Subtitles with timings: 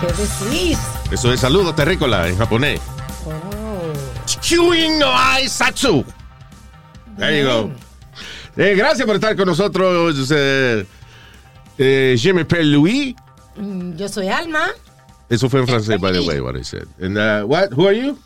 [0.00, 0.78] ¿Qué decís?
[1.10, 2.80] Eso es saludo terrícola en japonés.
[3.26, 3.92] Oh.
[4.40, 6.04] Chewing no Aesatsu.
[7.16, 7.70] There you go.
[8.56, 10.30] Eh, gracias por estar con nosotros.
[10.30, 10.86] Eh,
[11.78, 13.14] eh, je m'appelle Louis.
[13.56, 14.68] Mm, Yo soy Alma.
[15.28, 16.86] Eso fue en francés, by the way, what I said.
[17.00, 17.72] And uh, what?
[17.72, 18.18] Who are you?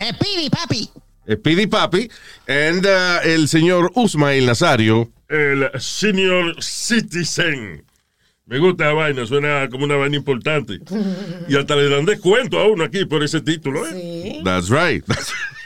[0.00, 0.90] Eh, Pidi, papi.
[1.28, 2.10] Speedy Papi.
[2.48, 5.10] And uh, el señor Usmail Nazario.
[5.28, 7.84] El senior citizen.
[8.48, 10.80] Me gusta la vaina, suena como una vaina importante.
[11.48, 13.92] Y hasta le dan descuento a uno aquí por ese título, ¿eh?
[13.92, 14.40] Sí.
[14.42, 15.04] That's right.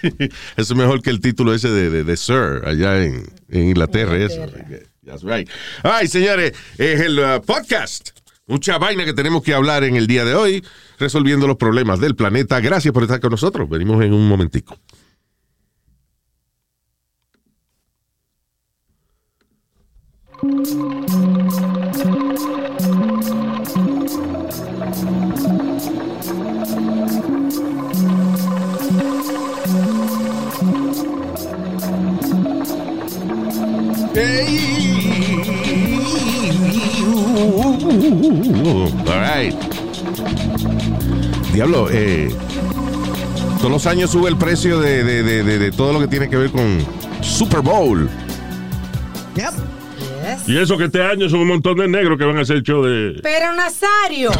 [0.03, 4.17] eso es mejor que el título ese de, de, de Sir allá en, en Inglaterra.
[4.17, 4.45] Eso.
[5.07, 5.49] That's right.
[5.85, 8.11] Ay, señores, es el uh, podcast.
[8.49, 10.65] Mucha vaina que tenemos que hablar en el día de hoy,
[10.99, 12.59] resolviendo los problemas del planeta.
[12.59, 13.69] Gracias por estar con nosotros.
[13.69, 14.77] Venimos en un momentico.
[39.13, 39.55] All right.
[41.53, 42.31] Diablo, eh,
[43.59, 46.29] todos los años sube el precio de, de- de- de- de todo lo que tiene
[46.31, 46.79] que ver con
[47.21, 48.09] Super Bowl.
[49.37, 49.53] Yep.
[50.39, 50.49] Yes.
[50.49, 52.63] Y eso que este año son un montón de negros que van a hacer el
[52.63, 53.21] show de...
[53.23, 54.31] Pero Nazario.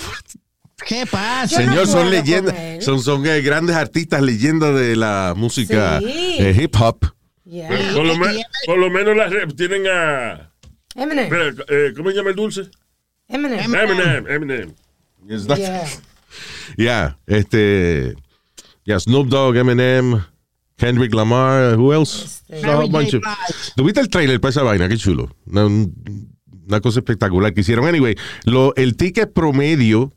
[0.86, 1.60] ¿Qué pasa?
[1.62, 6.36] No Señor, son leyendas, son, son eh, grandes artistas, leyendas de la música Sí.
[6.38, 7.06] eh, hip hop.
[7.44, 7.68] Yeah.
[7.94, 10.50] Por lo, me- por lo menos las tienen a...
[10.94, 11.28] Eminem.
[11.68, 12.62] eh, ¿Cómo se llama el dulce?
[13.28, 13.74] Eminem.
[13.74, 14.74] Eminem, Eminem.
[15.28, 15.88] Yes, that- Yeah.
[16.76, 18.14] Yeah, este,
[18.84, 20.22] yeah, Snoop Dogg, Eminem,
[20.76, 22.42] Kendrick Lamar, who else?
[22.48, 23.20] Este-.
[23.76, 24.88] ¿Tuviste el trailer para esa vaina?
[24.88, 25.34] Qué chulo.
[25.46, 26.28] Una, un-
[26.68, 27.86] una cosa espectacular que hicieron.
[27.86, 30.12] Anyway, lo, el ticket promedio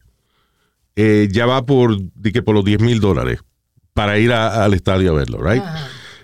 [0.96, 3.40] eh, ya va por, di que por los 10 mil dólares
[3.94, 5.64] para ir a- al estadio a verlo, right?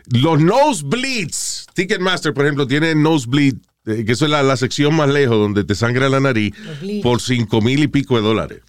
[0.07, 5.37] Los nosebleeds, Ticketmaster, por ejemplo, tiene nosebleed, que eso es la, la sección más lejos
[5.37, 6.53] donde te sangra la nariz,
[7.03, 8.61] por 5 mil y pico de dólares.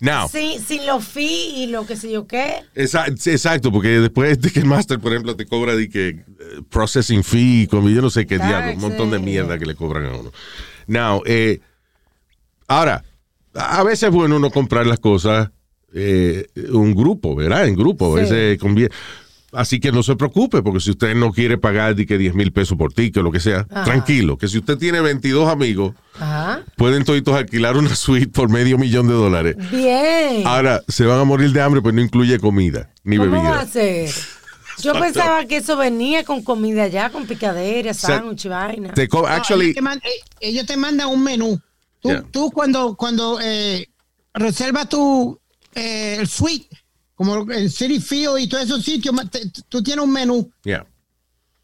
[0.00, 2.56] Now, Sí, sin los fees y lo que sé yo qué.
[2.74, 6.24] Exacto, porque después Ticketmaster, por ejemplo, te cobra de que eh,
[6.68, 10.04] processing fee, como yo no sé qué diablo, un montón de mierda que le cobran
[10.04, 10.32] a uno.
[10.86, 11.60] Now, eh,
[12.68, 13.02] ahora,
[13.54, 15.50] a veces es bueno uno comprar las cosas
[15.94, 17.66] eh, un grupo, ¿verdad?
[17.66, 18.22] En grupo, a Sí.
[18.24, 18.94] veces conviene.
[19.56, 22.52] Así que no se preocupe, porque si usted no quiere pagar de que 10 mil
[22.52, 23.84] pesos por ticket o lo que sea, Ajá.
[23.84, 26.62] tranquilo, que si usted tiene 22 amigos, Ajá.
[26.76, 29.56] pueden toditos alquilar una suite por medio millón de dólares.
[29.70, 30.46] Bien.
[30.46, 33.50] Ahora, se van a morir de hambre, pues no incluye comida ni ¿Cómo bebida.
[33.50, 34.10] va a ser?
[34.82, 38.92] Yo pensaba que eso venía con comida ya, con picadera, sea, sándwich y vaina.
[38.92, 41.58] Te co- No, actually, ellos, te man- eh, ellos te mandan un menú.
[42.02, 42.24] Tú, Yeah.
[42.30, 43.88] tú cuando, cuando eh,
[44.34, 45.40] reservas tu
[45.74, 46.65] eh, el suite,
[47.16, 49.14] como el City Field y todos esos sitios,
[49.68, 50.48] tú tienes un menú.
[50.62, 50.86] yeah.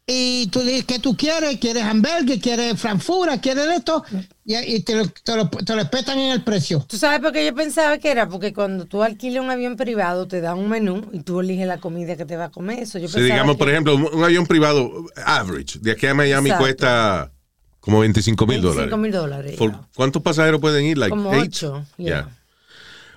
[0.05, 4.03] Y tú dices que tú quieres, quieres hamburger, quieres frankfura, quieres esto,
[4.43, 6.83] y, y te, lo, te, lo, te lo respetan en el precio.
[6.89, 8.27] ¿Tú sabes por qué yo pensaba que era?
[8.27, 11.77] Porque cuando tú alquilas un avión privado, te dan un menú y tú eliges la
[11.77, 12.79] comida que te va a comer.
[12.79, 14.91] Eso yo Si pensaba digamos, que- por ejemplo, un, un avión privado
[15.25, 16.65] average, de aquí a Miami Exacto.
[16.65, 17.31] cuesta
[17.79, 18.99] como 25 mil 25 dólares.
[18.99, 19.59] mil dólares.
[19.95, 20.97] ¿Cuántos pasajeros pueden ir?
[20.97, 21.45] Like Como eight?
[21.47, 22.27] ocho, Yeah.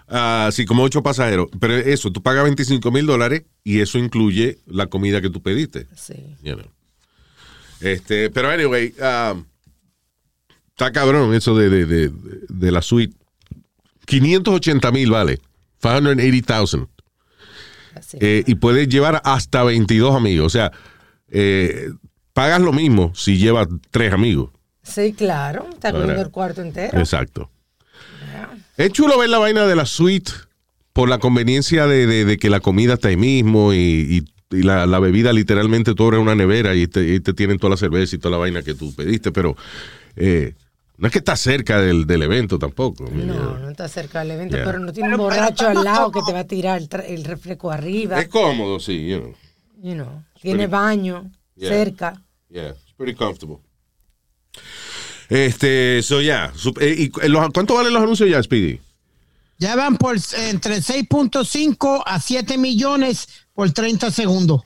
[0.08, 0.46] Yeah.
[0.46, 1.48] Ah, sí, como ocho pasajeros.
[1.58, 5.86] Pero eso, tú pagas 25 mil dólares y eso incluye la comida que tú pediste.
[5.96, 6.36] Sí.
[6.42, 6.66] you know.
[7.80, 9.44] Este, pero anyway, um,
[10.70, 12.12] está cabrón eso de, de, de,
[12.48, 13.16] de la suite.
[14.06, 15.38] 580 mil vale.
[15.80, 16.88] 580,000.
[17.94, 18.18] Así.
[18.20, 20.46] Eh, y puedes llevar hasta 22 amigos.
[20.46, 20.72] O sea,
[21.30, 21.90] eh,
[22.32, 24.50] pagas lo mismo si llevas tres amigos.
[24.82, 25.68] Sí, claro.
[25.72, 26.98] Está comiendo el cuarto entero.
[26.98, 27.50] Exacto.
[28.76, 30.32] Es chulo ver la vaina de la suite
[30.92, 34.62] por la conveniencia de, de- de que la comida está ahí mismo y, y- y
[34.62, 37.76] la, la bebida literalmente tú abres una nevera y te, y te tienen toda la
[37.76, 39.56] cerveza y toda la vaina que tú pediste, pero
[40.14, 40.54] eh,
[40.98, 43.08] no es que está cerca del, del evento tampoco.
[43.10, 44.64] No, no está cerca del evento, Yeah.
[44.64, 47.70] pero no tiene un borracho al lado que te va a tirar el, el refresco
[47.72, 48.20] arriba.
[48.20, 49.08] Es cómodo, sí.
[49.08, 49.34] You know.
[49.82, 51.68] You know, tiene baño Yeah.
[51.70, 52.22] cerca.
[52.48, 53.58] Yeah, it's pretty comfortable.
[55.28, 56.52] Este, so ya.
[56.80, 58.80] Eh, ¿y cu- los- ¿Cuánto valen los anuncios ya, Speedy?
[59.58, 64.62] Ya van por entre 6.5 a 7 millones por 30 segundos.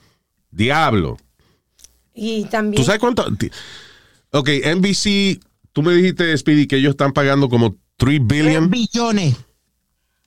[0.51, 1.17] Diablo.
[2.13, 2.81] Y también.
[2.81, 3.25] ¿Tú sabes cuánto?
[4.31, 5.39] Ok, NBC,
[5.71, 8.69] tú me dijiste, Speedy, que ellos están pagando como 3 3 billion.
[8.69, 9.35] billones.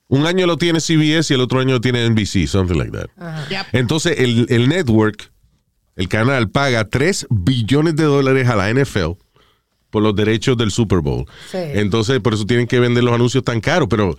[0.07, 3.09] Un año lo tiene CBS y el otro año lo tiene NBC, something like that.
[3.49, 3.65] Yep.
[3.73, 5.31] Entonces, el, el network,
[5.95, 9.17] el canal, paga 3 billones de dólares a la NFL
[9.89, 11.25] por los derechos del Super Bowl.
[11.51, 11.57] Sí.
[11.57, 13.87] Entonces, por eso tienen que vender los anuncios tan caros.
[13.89, 14.17] Pero,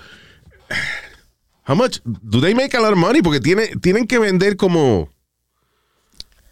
[1.66, 1.98] how much?
[2.04, 3.22] Do they make a lot of money?
[3.22, 5.08] Porque tiene, tienen que vender como,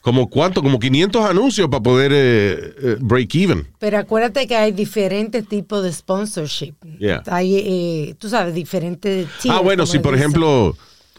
[0.00, 3.66] como cuánto, como 500 anuncios para poder eh, eh, break even.
[3.78, 6.74] Pero acuérdate que hay diferentes tipos de sponsorship.
[6.98, 7.22] Yeah.
[7.26, 9.26] Hay, eh, tú sabes, diferentes.
[9.26, 10.30] ah, tiers, bueno, como si por dicen.
[10.30, 10.76] ejemplo,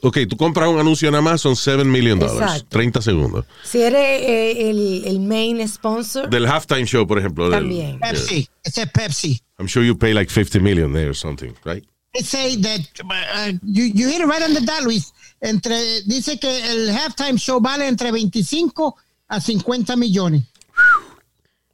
[0.07, 2.67] ok, tú compras un anuncio en Amazon, 7 million dollars, Exacto.
[2.69, 3.45] 30 segundos.
[3.63, 7.49] Si eres eh, el, el main sponsor, Del halftime show, por ejemplo.
[7.49, 7.99] del- También.
[7.99, 8.47] Pepsi.
[8.63, 9.41] Ese es Pepsi.
[9.59, 11.83] I'm sure you pay like 50 million there or something, right?
[12.13, 15.11] They say that uh, you, you hit it right on the dot, Luis.
[15.41, 18.95] Entre, dice que el halftime show vale entre 25
[19.27, 20.43] a 50 millones.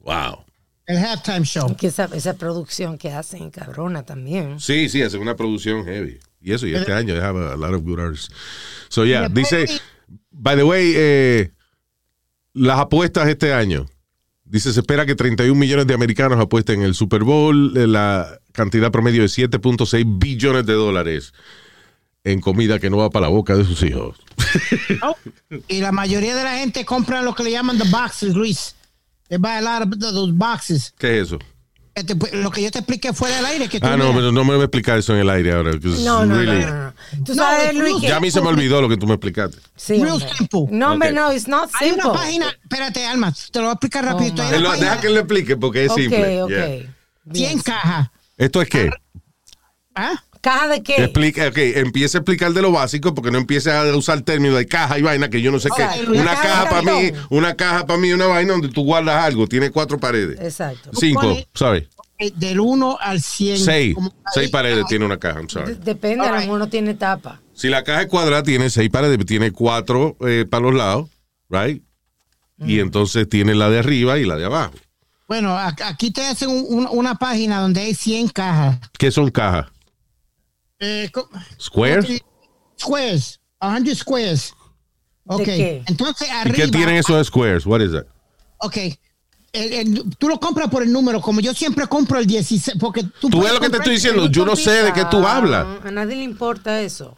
[0.00, 0.44] Wow.
[0.86, 1.74] El halftime show.
[1.76, 4.58] que esa, esa producción que hacen, cabrona también.
[4.58, 6.18] Sí, sí, hace una producción heavy.
[6.42, 8.34] Y eso, y este año they have a, a lot of good artists.
[8.88, 9.80] So, yeah, dice,
[10.30, 11.50] by the way, eh,
[12.52, 13.86] las apuestas este año.
[14.44, 18.38] Dice, se espera que 31 millones de americanos apuesten en el Super Bowl, eh, la
[18.52, 21.32] cantidad promedio de 7.6 billones de dólares
[22.24, 24.16] en comida que no va para la boca de sus hijos.
[25.02, 25.16] Oh,
[25.68, 28.74] Y la mayoría de la gente compra lo que le llaman the boxes, Luis.
[29.28, 30.92] They buy a lot of those boxes.
[30.98, 31.38] ¿Qué es eso?
[32.32, 33.68] Lo que yo te expliqué fuera del aire.
[33.68, 35.72] Que tú Ah, no, pero no me voy a explicar eso en el aire ahora.
[35.72, 36.94] No, no, really- no, no, no.
[37.24, 38.06] Tú No, sabes, es Luis, que...
[38.08, 39.58] Ya a mí se me olvidó lo que tú me explicaste.
[39.76, 40.28] Sí, Real hombre.
[40.38, 40.60] simple.
[40.70, 41.14] No, hombre, Ok.
[41.14, 44.32] no, it's not Hay una página, espérate, Alma, te lo voy a explicar rápido.
[44.42, 46.42] Oh, lo- página deja que él lo explique porque es Ok, simple.
[46.42, 46.50] ok.
[46.50, 46.94] Yeah.
[47.34, 48.08] 100 cajas.
[48.38, 48.90] ¿Esto es qué?
[49.94, 50.22] ¿Ah?
[50.42, 50.96] ¿Caja de qué?
[51.04, 54.66] Explica, ok, empieza a explicar de lo básico porque no empiece a usar términos de
[54.66, 55.82] caja y vaina que yo no sé qué.
[56.10, 59.46] Una Una caja para mí, una caja para mí, una vaina donde tú guardas algo.
[59.46, 60.38] Tiene cuatro paredes.
[60.40, 60.90] Exacto.
[60.98, 61.88] Cinco, sorry.
[62.18, 63.58] Eh, Del 1 al 100.
[63.58, 63.94] Seis.
[63.94, 65.74] Como- Seis paredes tiene una caja, I'm sorry.
[65.74, 66.44] Depende, a lo Alright.
[66.46, 67.40] mejor no tiene tapa.
[67.54, 71.08] Si la caja es cuadrada, tiene seis paredes, tiene cuatro eh, para los lados,
[71.48, 71.82] right?
[72.58, 74.74] Y entonces tiene la de arriba y la de abajo.
[75.26, 78.78] Bueno, aquí te hacen un- un- una página donde hay 100 cajas.
[78.98, 79.66] ¿Qué son cajas?
[80.84, 81.08] Eh,
[81.60, 82.22] ¿Squares?
[82.78, 83.40] Squares.
[83.60, 84.52] 100 squares.
[85.26, 85.44] Ok.
[85.44, 85.82] qué?
[85.86, 86.56] Entonces ¿Y arriba.
[86.56, 87.64] qué tienen esos squares?
[87.64, 88.06] What is that?
[88.58, 88.76] Ok.
[89.52, 93.04] El- el- tú lo compras por el número, como yo siempre compro el 16, porque
[93.20, 93.28] tú...
[93.30, 94.26] Tú ves lo que te estoy diciendo.
[94.26, 95.66] Yo no sé de qué tú hablas.
[95.84, 97.16] A nadie le importa eso.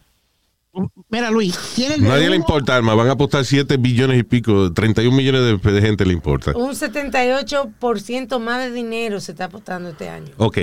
[1.09, 2.01] Mira, Luis, tienes...
[2.01, 2.93] de Nadie le importa, Alma.
[2.93, 4.71] Van a apostar 7 billones y pico.
[4.73, 6.51] 31 millones de, de gente le importa.
[6.55, 10.33] Un 78% más de dinero se está apostando este año.
[10.37, 10.57] Ok.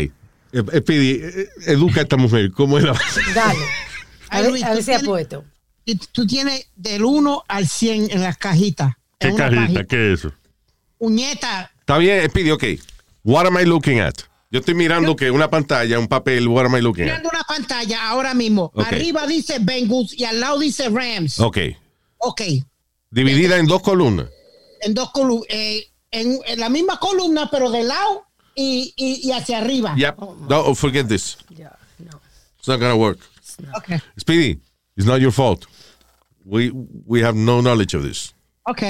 [0.53, 2.51] Eh, eh, Pidi, eh, educa a esta mujer.
[2.53, 2.93] ¿Cómo es la
[3.35, 3.59] Dale.
[4.29, 5.45] A ver, a ver tú si tienes- apuesto.
[6.13, 8.95] tú tienes del 1 al 100 en las cajitas.
[9.19, 9.85] ¿Qué cajita?
[9.85, 10.33] ¿Qué es eso?
[10.99, 12.65] Uñeta, Está bien, Speedy, ok.
[13.25, 14.15] What am I looking at?
[14.51, 17.09] Yo estoy mirando que una pantalla, un papel, what am I looking at?
[17.09, 18.73] mirando una pantalla ahora mismo.
[18.77, 21.39] Arriba dice Bengals y al lado dice Rams.
[21.41, 21.59] Ok.
[22.19, 22.43] Ok.
[23.11, 24.29] Dividida en dos columnas.
[24.81, 25.47] En dos columnas.
[25.51, 29.95] en, en la misma columna, pero de lado y, y, y hacia arriba.
[29.97, 30.19] Yep.
[30.49, 31.37] No, forget this.
[31.51, 32.21] Ya, no.
[32.59, 33.19] It's not gonna work.
[33.77, 34.01] Ok.
[34.19, 34.61] Speedy,
[34.97, 35.67] it's not your fault.
[36.45, 36.71] We
[37.07, 38.33] we have no knowledge of this.
[38.67, 38.83] Ok.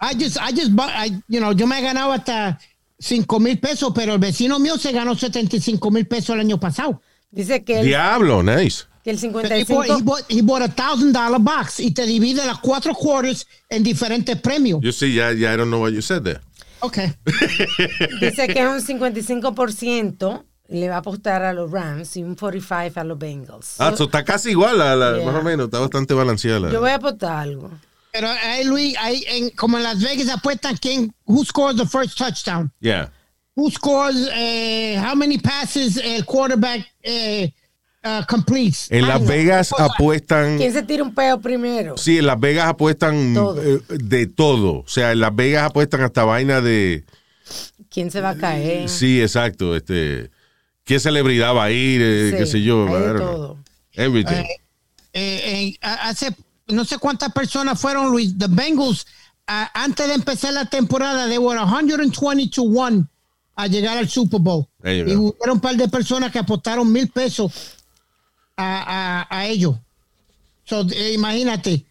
[0.00, 2.58] I just, I just, I- you know, yo me he ganado hasta
[2.98, 7.00] 5 mil pesos, pero el vecino mío se ganó 75 mil pesos el año pasado.
[7.30, 8.84] Dice que el, Diablo, nice.
[9.04, 9.84] que el He bought, 55...
[9.84, 13.82] he bought, he bought a thousand dollar box y te divide las cuatro quarters en
[13.82, 14.80] diferentes premios.
[14.82, 16.40] You see, yeah, yeah, I don't know what you said there.
[16.82, 16.98] Ok.
[18.20, 23.04] Dice que un 55% le va a apostar a los Rams y un 45% a
[23.04, 23.74] los Bengals.
[23.78, 25.26] Ah, so está casi igual, a la- Yeah.
[25.30, 25.66] más o menos.
[25.66, 26.60] Está bastante balanceada.
[26.60, 27.70] la- Yo voy a apostar algo.
[28.12, 32.16] Pero ahí, Luis, ahí en, como en Las Vegas apuestan quién, who scores the first
[32.18, 32.70] touchdown.
[32.80, 33.10] Yeah.
[33.54, 37.52] Who scores, eh, how many passes el quarterback eh,
[38.04, 38.90] uh, completes.
[38.90, 39.24] En Las.
[39.26, 40.58] Vegas apuestan.
[40.58, 41.96] ¿Quién se tira un peo primero?
[41.96, 43.62] Sí, en Las Vegas apuestan Todo.
[43.62, 44.80] eh, de todo.
[44.80, 47.04] O sea, en Las Vegas apuestan hasta vaina de.
[47.90, 48.88] ¿Quién se va a caer?
[48.88, 49.76] Sí, exacto.
[49.76, 50.30] Este,
[50.84, 52.00] ¿Qué celebridad va a ir?
[52.02, 52.86] Eh, Sí, ¿Qué sé yo?
[52.88, 53.58] hay de todo.
[53.92, 54.32] Everything.
[54.34, 54.46] Eh,
[55.14, 56.34] eh, eh, hace
[56.68, 58.36] no sé cuántas personas fueron, Luis.
[58.38, 59.06] The Bengals,
[59.46, 63.06] antes de empezar la temporada, they were 120 to 1
[63.54, 64.66] a llegar al Super Bowl.
[64.82, 67.52] Y hubo un par de personas que apostaron mil pesos
[68.62, 69.76] a, a, a ellos.
[70.64, 71.84] So, eh, imagínate,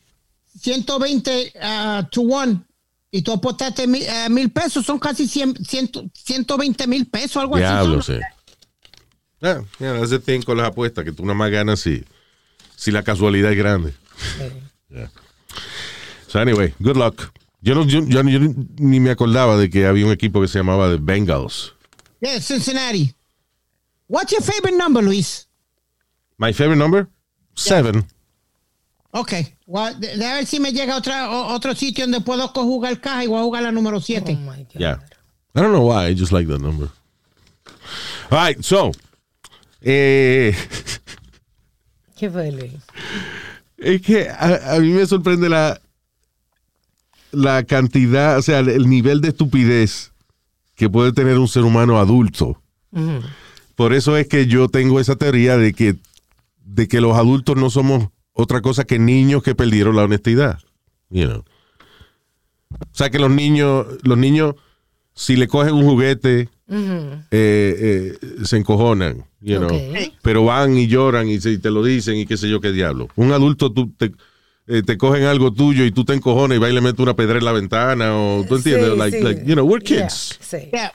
[0.60, 2.66] 120 ah, to 1
[3.12, 7.58] y tú apostaste mil, eh, mil pesos, son casi 100, 100, 120 mil pesos, algo
[7.58, 8.14] Diablo, así.
[8.14, 8.20] sí.
[9.44, 12.04] Ah, yeah, that's the thing con las apuestas, que tú nada más ganas si,
[12.76, 13.94] si la casualidad es grande.
[14.90, 15.10] Yeah.
[16.28, 17.32] So anyway, good luck.
[17.62, 20.60] Yo, no, yo, yo ni- ni me acordaba de que había un equipo que se
[20.60, 21.74] llamaba The Bengals.
[22.22, 23.14] Yeah, Cincinnati.
[24.08, 25.48] What's your favorite number, Luis?
[26.42, 27.08] My favorite number?
[27.56, 28.04] Seven.
[29.12, 29.34] Ok,
[29.68, 32.64] Well, de, de a ver si me llega otra, o- otro sitio donde puedo co-
[32.64, 34.34] jugar caja y voy a jugar la número 7.
[34.34, 34.74] Oh my God.
[34.80, 35.00] Yeah.
[35.54, 36.90] I don't know why, I just like that number.
[38.32, 38.92] All right, so.
[39.82, 40.56] Eh,
[42.18, 42.72] ¿Qué fue, Luis?
[43.78, 45.80] es que a, a mí me sorprende la,
[47.32, 50.12] la cantidad, o sea, el nivel de estupidez
[50.76, 52.60] que puede tener un ser humano adulto.
[53.76, 55.96] Por eso es que yo tengo esa teoría de que,
[56.74, 60.60] de que los adultos no somos otra cosa que niños que perdieron la honestidad.
[61.10, 61.44] You know.
[62.72, 64.56] O sea que los niños, los niños,
[65.14, 69.70] si le cogen un juguete, eh, eh, se encojonan, you know.
[70.22, 72.72] Pero van y lloran y, se- y te lo dicen y qué sé yo qué
[72.72, 73.10] diablo.
[73.18, 74.14] Un adulto, tú te,
[74.68, 77.16] eh, te cogen algo tuyo y tú te encojonas y va y le metes una
[77.16, 79.24] pedra en la ventana o tú entiendes, Sí, like, sí.
[79.24, 80.38] like, you know, we're Yeah, kids.
[80.40, 80.58] sí.
[80.72, 80.94] Yeah.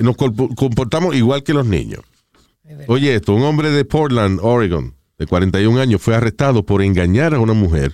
[0.00, 2.00] Nos compo- comportamos igual que los niños.
[2.88, 7.38] Oye, esto, un hombre de Portland, Oregon, de 41 años, fue arrestado por engañar a
[7.38, 7.92] una mujer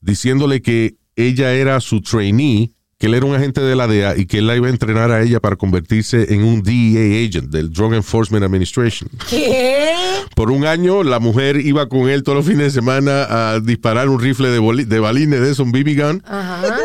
[0.00, 4.26] diciéndole que ella era su trainee, que él era un agente de la DEA y
[4.26, 7.72] que él la iba a entrenar a ella para convertirse en un DEA agent del
[7.72, 9.08] Drug Enforcement Administration.
[9.28, 9.92] ¿Qué?
[10.36, 14.08] Por un año, la mujer iba con él todos los fines de semana a disparar
[14.08, 16.22] un rifle de, de balines de eso, un BB gun.
[16.26, 16.76] Ajá.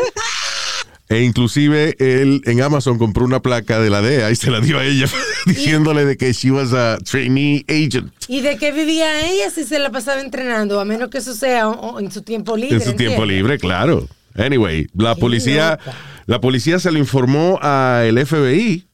[1.10, 4.78] E inclusive él en Amazon compró una placa de la DEA y se la dio
[4.78, 5.06] a ella
[5.46, 9.78] diciéndole de que she was a trainee agent ¿Y de qué vivía ella si se
[9.78, 10.78] la pasaba entrenando?
[10.78, 11.64] A menos que eso sea
[11.98, 12.76] en su tiempo libre.
[12.76, 14.06] en su tiempo libre, claro.
[14.34, 15.78] Anyway, la policía,
[16.26, 18.86] la policía se le informó al FBI,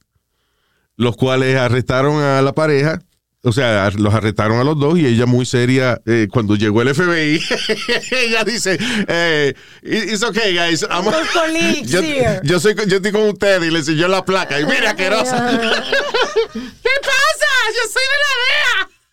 [0.97, 3.03] los cuales arrestaron a la pareja.
[3.47, 6.95] O sea, los arrestaron a los dos y ella muy seria, eh, cuando llegó el
[6.95, 7.41] FBI,
[8.11, 10.83] ella dice, eh, it's okay, guys.
[10.83, 11.05] I'm-
[11.85, 14.59] yo, here." yo soy, yo estoy con ustedes y le enseñó la placa.
[14.61, 15.47] Y mira, asquerosa.
[16.53, 17.51] ¿Qué pasa?
[17.75, 18.33] Yo soy de la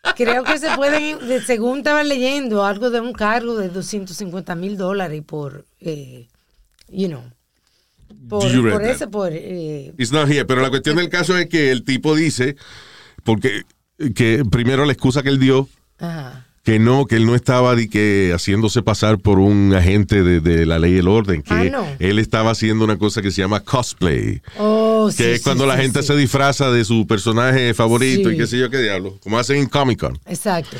[0.05, 0.13] DEA.
[0.15, 4.77] Creo que se pueden, de- según estaba leyendo, algo de un cargo de 250 mil
[4.77, 6.27] dólares por, eh,
[6.89, 7.23] you know,
[8.29, 8.45] por,
[8.83, 9.31] eso, por...
[9.33, 10.45] eh, It's not here.
[10.45, 12.55] Pero la cuestión del caso es que el tipo dice,
[13.23, 13.63] porque
[14.15, 15.67] que primero la excusa que él dio,
[16.00, 16.46] ajá.
[16.63, 20.65] que no, que él no estaba de que haciéndose pasar por un agente de, de
[20.65, 21.86] la ley y el orden, que Ah, no.
[22.00, 25.65] él estaba haciendo una cosa que se llama cosplay, Oh, que sí, es sí, cuando
[25.65, 26.08] la sí, gente sí.
[26.08, 28.36] se disfraza de su personaje favorito Sí.
[28.36, 30.20] y qué sé yo qué diablo, como hacen en Comic Con.
[30.27, 30.77] Exacto.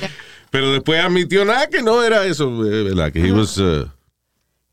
[0.50, 3.12] Pero después admitió nada que no era eso, eh, ¿verdad?
[3.12, 3.88] Que he was, uh,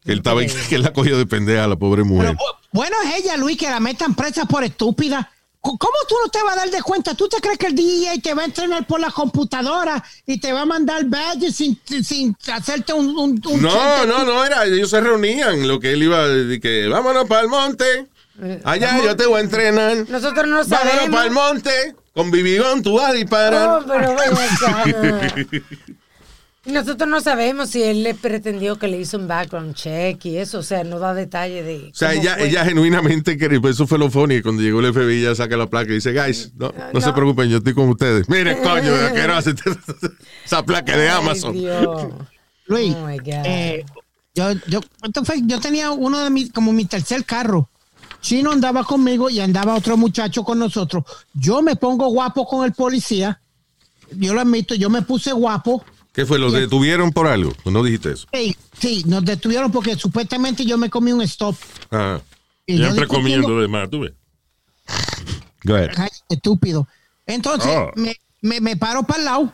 [0.05, 2.35] que él estaba, que él la cogió de pendeja a la pobre mujer.
[2.37, 2.39] Pero,
[2.73, 5.31] bueno es ella, Luis, que la metan presa por estúpida.
[5.77, 7.15] ¿Cómo tú no te vas a dar de cuenta?
[7.15, 10.53] ¿Tú te crees que el DJ te va a entrenar por la computadora y te
[10.53, 13.09] va a mandar badges sin, sin hacerte un...
[13.19, 16.87] un, un No, no, no, era, ellos se reunían, lo que él iba, de que
[16.89, 18.07] vámonos para el monte,
[18.65, 21.11] allá yo te voy a entrenar, Nosotros no vámonos sabemos.
[21.11, 23.69] para el monte, con bibigón tú vas a disparar.
[23.69, 24.17] Oh, pero.
[25.49, 25.98] Y
[26.73, 30.59] Nosotros no sabemos si él le pretendió que le hizo un background check y eso,
[30.59, 31.89] o sea, no da detalle de.
[31.91, 32.49] O sea, ella, fue.
[32.49, 35.67] ella genuinamente quería, pues eso fue lo funny, cuando llegó el FBI ella saca la
[35.69, 38.29] placa y dice, guys, no, no, se preocupen, yo estoy con ustedes.
[38.29, 39.51] Miren, coño, asqueroso,
[40.45, 41.53] esa placa de Ay, Amazon.
[41.55, 42.07] Dios.
[42.67, 43.47] Luis, Oh, my God.
[43.47, 43.85] eh,
[44.35, 47.71] yo, yo, esto fue- yo tenía uno de mis, como mi tercer carro.
[48.21, 51.05] Chino andaba conmigo y andaba otro muchacho con nosotros.
[51.35, 53.41] Yo me pongo guapo con el policía.
[54.11, 55.85] Yo lo admito, yo me puse guapo.
[56.19, 56.41] ¿Qué fue?
[56.41, 57.53] ¿Los detuvieron por algo?
[57.65, 58.27] No dijiste eso.
[58.33, 61.55] Sí, sí, nos detuvieron porque supuestamente yo me comí un stop.
[61.91, 62.21] Ajá.
[62.67, 64.15] Y yo Siempre comiendo de más, tú ves.
[65.63, 65.91] Go ahead.
[65.97, 66.89] Ay, estúpido.
[67.25, 67.93] Entonces Oh.
[67.95, 69.53] me, me, me paro para el lado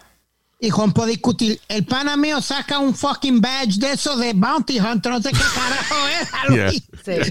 [0.59, 1.61] y Juan puede discutir.
[1.69, 5.43] El pana mío saca un fucking badge de eso de Bounty Hunter, no sé qué
[5.55, 6.29] carajo es.
[6.51, 6.71] Yeah.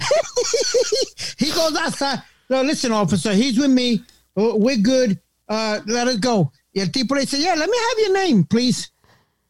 [1.40, 2.22] He goes outside.
[2.50, 4.04] No, listen, officer, he's with me.
[4.38, 5.20] Uh, We're good.
[5.50, 6.52] Uh, let us go.
[6.72, 8.92] Y el tipo le dice, yeah, let me have your name, please.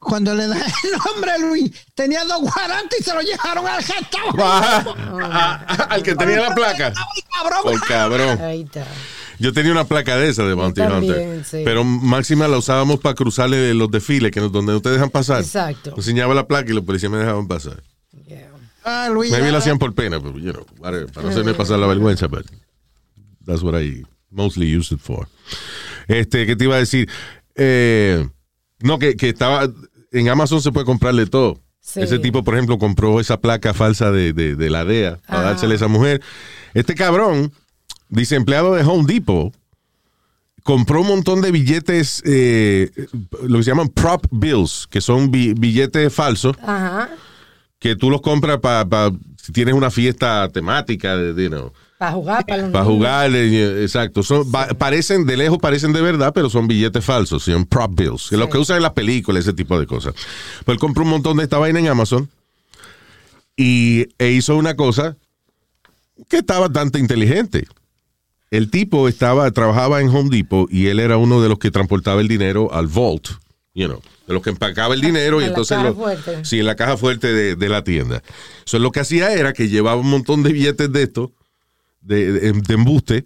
[0.04, 3.84] Cuando le da el nombre a Luis, tenía dos guarantes y se lo llevaron al
[3.84, 4.18] gesto.
[4.40, 6.94] Ah, al que tenía la placa.
[6.96, 7.62] Ay, cabrón.
[7.64, 8.42] Por cabrón.
[8.42, 8.86] Ahí está.
[9.40, 11.46] Yo tenía una placa de esa de Bounty también, Hunter.
[11.46, 11.62] sí.
[11.66, 15.42] Pero máxima la usábamos para cruzarle los desfiles, que donde no te dejan pasar.
[15.42, 15.94] Exacto.
[15.96, 17.82] Enseñaba la placa y los policías me dejaban pasar.
[18.26, 18.50] Yeah.
[18.86, 21.80] Ah, Luis, Maybe lo ah, hacían por pena, pero, you know, para no hacerme pasar
[21.80, 22.46] la vergüenza, but
[23.46, 25.28] that's what I mostly used it for.
[26.08, 27.10] Este, ¿qué te iba a decir?
[27.56, 28.28] Eh,
[28.80, 29.70] no, que, que estaba,
[30.14, 31.60] en Amazon se puede comprarle todo.
[31.82, 32.00] Sí.
[32.02, 35.74] Ese tipo, por ejemplo, compró esa placa falsa de, de- de la DEA para dársela
[35.74, 36.22] a esa mujer.
[36.74, 37.52] Este cabrón,
[38.08, 39.54] dice empleado de Home Depot,
[40.64, 42.90] compró un montón de billetes, eh,
[43.44, 47.10] lo que se llaman prop bills, que son bi- billetes falsos, Ajá.
[47.80, 52.16] que tú los compras para si tienes una fiesta temática, de, de, you know, Para
[52.16, 54.24] jugar, para los para jugar, eh, exacto.
[54.24, 58.36] Son, parecen, de lejos parecen de verdad, pero son billetes falsos, son prop bills, que
[58.36, 60.14] es lo que usan en las películas, ese tipo de cosas.
[60.66, 62.30] Pues él compró un montón de esta vaina en Amazon
[63.56, 65.16] y e hizo una cosa
[66.28, 67.68] que está bastante inteligente.
[68.52, 72.20] El tipo estaba, trabajaba en Home Depot y él era uno de los que transportaba
[72.20, 73.30] el dinero al vault,
[73.74, 76.44] you know, de los que empacaba el dinero y a la entonces lo- fuerte.
[76.44, 78.22] sí, en la caja fuerte de, de la tienda.
[78.66, 81.30] Eso lo que hacía era que llevaba un montón de billetes de estos,
[82.04, 83.26] de, de- de embuste,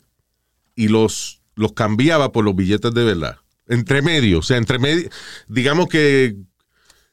[0.75, 3.37] y los, los cambiaba por los billetes de verdad.
[3.67, 5.09] Entre medio, o sea, entre medio,
[5.47, 6.35] digamos que,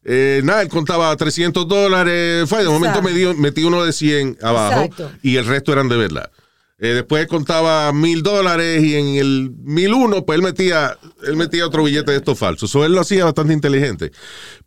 [0.05, 4.39] eh, nada, él contaba 300 dólares, fue, de momento me dio- metí uno de 100
[4.43, 5.11] abajo, Exacto.
[5.23, 6.31] y el resto eran de verdad.
[6.79, 11.67] Eh, después contaba mil dólares y en el mil uno, pues él metía, él metía
[11.67, 12.69] otro billete de estos falsos.
[12.69, 14.11] Eso él lo hacía bastante inteligente.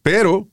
[0.02, 0.48] Pero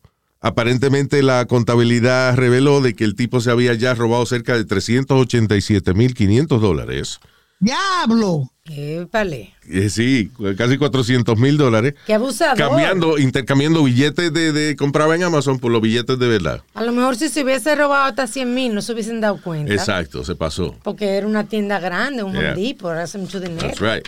[0.44, 5.94] aparentemente la contabilidad reveló de que el tipo se había ya robado cerca de 387
[5.94, 7.18] mil 500 dólares.
[7.60, 8.50] ¡Diablo!
[8.66, 9.54] Épale.
[9.70, 11.94] Eh, sí, casi 400 mil dólares.
[12.06, 12.58] Qué abusador.
[12.58, 16.62] Cambiando, intercambiando billetes de, de compraba en Amazon por los billetes de verdad.
[16.74, 19.72] A lo mejor si se hubiese robado hasta 100 mil no se hubiesen dado cuenta.
[19.72, 20.76] Exacto, se pasó.
[20.82, 22.52] Porque era una tienda grande, un Yeah.
[22.52, 23.66] Home Depot, hace mucho dinero.
[23.66, 24.06] That's right.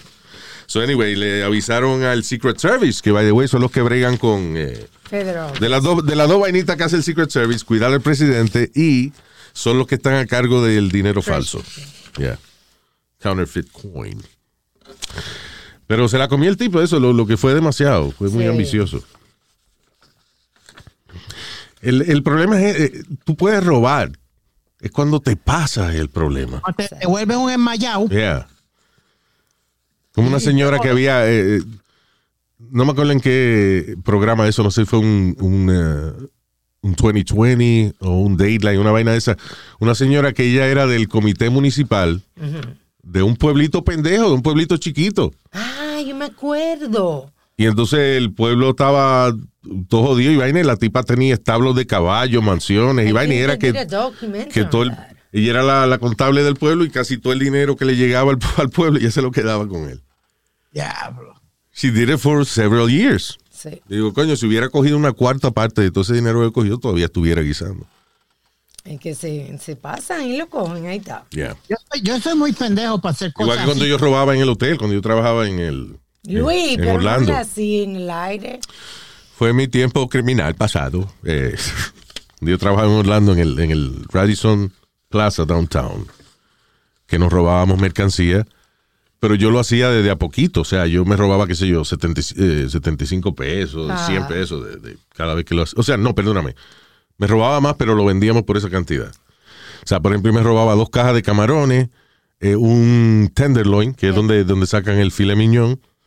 [0.66, 4.16] So anyway, le avisaron al Secret Service, que by the way son los que bregan
[4.16, 4.56] con...
[4.56, 5.56] eh, Federal.
[5.60, 8.72] de las dos de las dos vainitas que hace el Secret Service, cuidar al presidente
[8.74, 9.12] y
[9.52, 11.62] son los que están a cargo del dinero falso.
[12.18, 12.38] Yeah.
[13.20, 14.20] Counterfeit coin.
[15.86, 18.48] Pero se la comió el tipo, eso, lo, lo que fue demasiado, fue muy Sí.
[18.50, 19.04] ambicioso.
[21.80, 24.10] El, el problema es, eh, tú puedes robar,
[24.80, 26.60] es cuando te pasa el problema.
[26.76, 28.08] Te, te vuelven un enmayado.
[28.08, 28.48] Yeah.
[30.16, 31.62] Como una señora que había, eh, eh,
[32.58, 36.26] no me acuerdo en qué programa eso, no sé si fue un, un, eh,
[36.80, 39.36] un 2020 o un Dateline, una vaina de esa.
[39.78, 42.22] Una señora que ella era del comité municipal
[43.02, 45.32] de un pueblito pendejo, de un pueblito chiquito.
[45.52, 47.30] Ah, yo me acuerdo.
[47.58, 49.34] Y entonces el pueblo estaba
[49.88, 53.38] todo jodido y vaina, y la tipa tenía establos de caballos, mansiones y vaina, y
[53.38, 53.72] era que,
[54.52, 54.92] que todo el-
[55.32, 58.32] ella era la, la contable del pueblo y casi todo el dinero que le llegaba
[58.32, 60.02] al, al pueblo ya se lo quedaba con él.
[60.76, 61.34] Diablo.
[61.72, 63.38] She did it for several years.
[63.50, 63.80] Sí.
[63.88, 66.78] Digo, coño, si hubiera cogido una cuarta parte de todo ese dinero que he cogido,
[66.78, 67.86] todavía estuviera guisando.
[68.84, 71.24] Es que se, se pasan y lo cogen, ahí está.
[71.30, 71.56] Yeah.
[71.68, 73.46] Yo, soy- yo soy muy pendejo para hacer cosas.
[73.46, 73.90] Igual que cuando así.
[73.90, 77.32] yo robaba en el hotel, cuando yo trabajaba en el en- Luis, en, pero Orlando.
[77.32, 78.60] no así en el aire.
[79.36, 81.10] Fue mi tiempo criminal pasado.
[81.24, 81.56] Eh,
[82.40, 84.72] yo trabajaba en Orlando en el, en el Radisson
[85.08, 86.06] Plaza Downtown,
[87.06, 88.46] que nos robábamos mercancía,
[89.20, 90.60] pero yo lo hacía desde a poquito.
[90.60, 94.06] O sea, yo me robaba, qué sé yo, 70, y- eh, 75 pesos, Ah.
[94.06, 95.78] 100 pesos de, de cada vez que lo hacía.
[95.78, 96.54] O sea, no, perdóname.
[97.18, 99.08] Me robaba más, pero lo vendíamos por esa cantidad.
[99.10, 101.88] O sea, por ejemplo, me robaba dos cajas de camarones,
[102.40, 105.36] eh, un tenderloin, que es donde, donde sacan el filet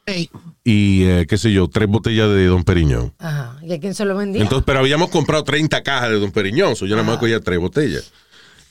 [0.06, 0.30] Ey,
[0.64, 3.14] y eh, qué sé yo, tres botellas de Don Periñón.
[3.20, 3.58] Ajá.
[3.64, 4.42] ¿Y a quién se lo vendía?
[4.42, 7.60] Entonces, pero habíamos comprado 30 cajas de Don Periñón, so yo nada más cogía tres
[7.60, 8.12] botellas.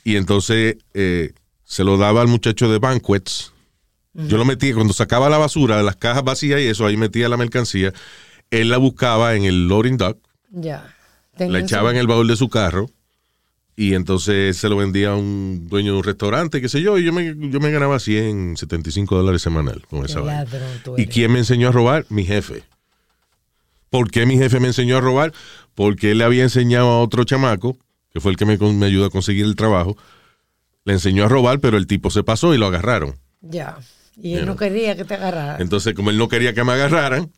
[0.03, 3.51] Y entonces eh, se lo daba al muchacho de Banquets.
[4.13, 7.29] Yo lo metía, cuando sacaba la basura de las cajas vacías y eso, ahí metía
[7.29, 7.93] la mercancía.
[8.51, 10.17] Él la buscaba en el loading dock,
[10.51, 10.93] ya.
[11.37, 12.89] la echaba su- en el baúl de su carro
[13.75, 17.05] y entonces se lo vendía a un dueño de un restaurante, qué sé yo, y
[17.05, 20.45] yo me, yo me ganaba 100, 75 dólares semanal con esa vaina.
[20.97, 22.05] ¿Y quién me enseñó a robar?
[22.09, 22.63] Mi jefe.
[23.89, 25.33] ¿Por qué mi jefe me enseñó a robar?
[25.75, 27.77] Porque él le había enseñado a otro chamaco,
[28.11, 29.95] que fue el que me, me ayudó a conseguir el trabajo,
[30.83, 33.15] le enseñó a robar, pero el tipo se pasó y lo agarraron.
[33.41, 33.77] Ya.
[34.21, 35.57] Y él no quería que te agarrara.
[35.59, 37.31] Entonces, como él no quería que me agarraran,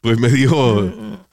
[0.00, 0.82] pues me dijo,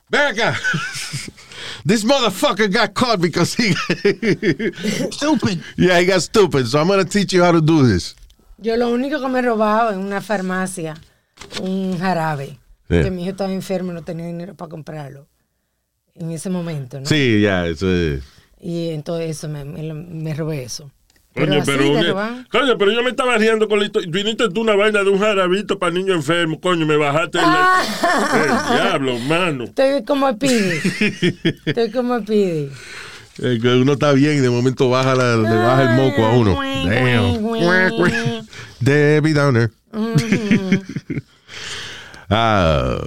[0.10, 0.58] ven acá.
[1.88, 3.74] This motherfucker got caught because he,
[5.12, 5.60] stupid.
[5.78, 6.66] yeah, he got stupid.
[6.68, 8.16] So I'm to teach you how to do this.
[8.58, 10.96] Yo lo único que me he robado en una farmacia,
[11.62, 12.58] un jarabe.
[12.90, 13.02] Sí.
[13.04, 15.28] Que mi hijo estaba enfermo y no tenía dinero para comprarlo.
[16.16, 17.06] En ese momento, ¿no?
[17.06, 18.24] Sí, ya, eso es.
[18.60, 20.92] Y entonces eso, me, me, lo- me robé eso.
[21.36, 22.48] Coño, pero, robar.
[22.50, 24.10] coño, pero yo me estaba riendo con la historia.
[24.10, 26.60] Viniste tú una vaina de un jarabito para niño enfermo.
[26.62, 27.44] Coño, me bajaste el,
[28.42, 29.66] el diablo, mano.
[29.66, 30.80] Estoy como el Pidi.
[31.66, 32.70] Estoy como el Pidi.
[33.44, 36.32] Eh, que uno está bien y de momento baja la, le baja el moco a
[36.38, 36.58] uno.
[36.90, 38.46] Damn.
[38.80, 39.72] Debbie Downer.
[42.30, 42.98] Ah,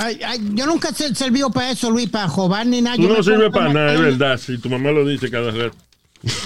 [0.00, 2.96] Ay, ay, yo nunca he servido para eso, Luis, para jobar ni nada.
[2.96, 4.36] Tú no sirves para nada, es verdad.
[4.36, 5.76] Si tu mamá lo dice cada rato.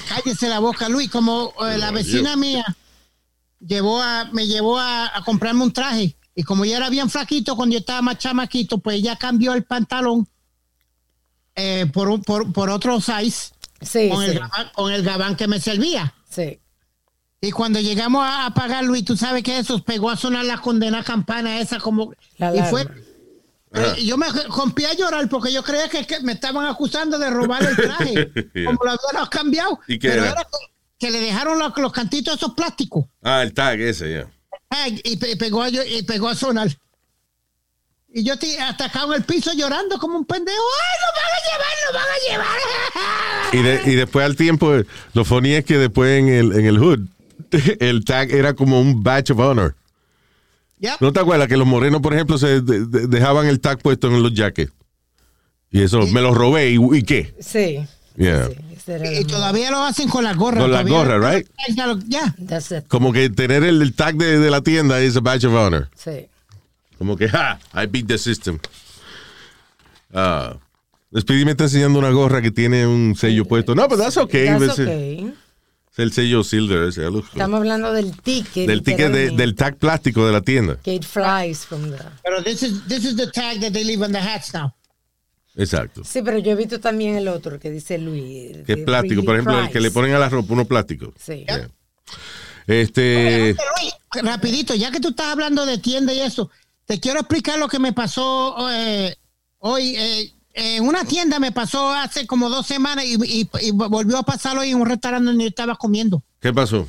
[0.08, 1.10] Cállese la boca, Luis.
[1.10, 2.64] Como eh, la vecina mía
[3.60, 6.16] llevó a, me llevó a, a comprarme un traje.
[6.34, 9.64] Y como yo era bien flaquito cuando yo estaba más chamaquito, pues ella cambió el
[9.64, 10.26] pantalón
[11.54, 15.36] eh, por, un- por, por otro size Sí, con, sí, el gabán, con el gabán
[15.36, 16.14] que me servía.
[16.28, 16.58] sí.
[17.44, 20.58] Y cuando llegamos a, a pagar, Luis, tú sabes que eso pegó a sonar la
[20.58, 22.12] condena campana esa como...
[22.38, 22.86] La y fue...
[23.74, 27.30] eh, yo me rompí a llorar porque yo creía que, que me estaban acusando de
[27.30, 28.12] robar el traje.
[28.54, 28.64] Yeah.
[28.66, 29.80] Como lo habían cambiado.
[29.88, 30.32] ¿Y qué pero era?
[30.32, 30.46] era
[30.98, 33.06] que le dejaron los, los cantitos esos plásticos.
[33.22, 34.30] Ah, el tag ese, ya.
[34.70, 36.68] Ay, y, pe- pegó a, yo- y pegó a sonar.
[38.14, 40.58] Y yo estoy atacado en el piso llorando como un pendejo.
[40.60, 43.54] ¡Ay, nos van a llevar, nos van a llevar!
[43.54, 44.70] Y, de- y después al tiempo,
[45.14, 47.00] lo funny es que después en el, en el hood,
[47.80, 49.74] el tag era como un badge of honor.
[50.82, 51.00] Yep.
[51.00, 54.08] ¿No te acuerdas que los morenos, por ejemplo, se de- de- dejaban el tag puesto
[54.08, 54.72] en los jackets?
[55.70, 57.34] Y eso, me lo robé, ¿y, y qué?
[57.40, 57.78] Sí.
[58.16, 58.48] Yeah.
[58.48, 60.60] sí, Y todavía lo hacen con las gorras.
[60.60, 61.48] Con las todavía- gorras, right?
[62.08, 62.88] Ya, it.
[62.88, 65.88] Como que tener el, el tag de, de la tienda es a badge of honor.
[65.96, 66.26] Sí.
[66.98, 68.58] Como que, ja, I beat the system.
[70.12, 70.56] Ah,
[71.18, 73.74] Speedy me está enseñando una gorra que tiene un sello puesto.
[73.74, 74.46] No, pero that's okay.
[74.46, 75.32] That's okay.
[75.92, 77.06] Es el sello silver ese.
[77.06, 77.24] good.
[77.24, 78.66] Estamos hablando del ticket.
[78.66, 80.78] Del ticket de- del tag plástico de la tienda.
[80.82, 81.98] Que it flies from the...
[82.24, 84.72] Pero this is, this is the tag that they leave on the hats now.
[85.54, 86.02] Exacto.
[86.02, 88.56] Sí, pero yo he visto también el otro que dice Luis.
[88.66, 89.16] Que es plástico.
[89.16, 91.12] really Por ejemplo, el que le ponen a la ropa, uno plástico.
[91.22, 91.44] Sí.
[91.46, 91.68] Yeah.
[92.66, 93.54] Este.
[93.54, 93.94] Pero, Luis,
[94.32, 96.50] rapidito, ya que tú estás hablando de tienda y eso,
[96.86, 99.14] te quiero explicar lo que me pasó eh,
[99.58, 99.94] hoy.
[99.96, 104.22] eh, en una tienda me pasó hace como dos semanas y, y- y volvió a
[104.22, 106.22] pasar hoy en un restaurante donde yo estaba comiendo.
[106.40, 106.86] ¿Qué pasó?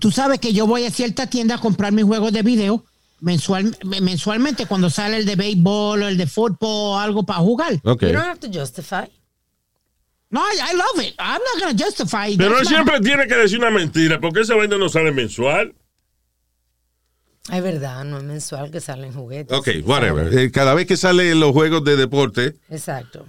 [0.00, 2.84] Tú sabes que yo voy a cierta tienda a comprar mis juegos de video
[3.20, 7.72] mensual, mensualmente cuando sale el de béisbol o el de fútbol o algo para jugar.
[7.84, 8.02] Ok.
[8.02, 9.06] You don't have to justify.
[10.28, 11.14] No, I, I love it.
[11.18, 12.36] I'm not going to justify it.
[12.38, 14.20] Pero él That's my- siempre tiene que decir una mentira.
[14.20, 15.72] porque esa vaina no sale mensual?
[17.52, 19.56] Es verdad, no es mensual que salen juguetes.
[19.56, 20.36] Ok, whatever.
[20.36, 23.24] Eh, cada vez que salen los juegos de deporte, Exacto.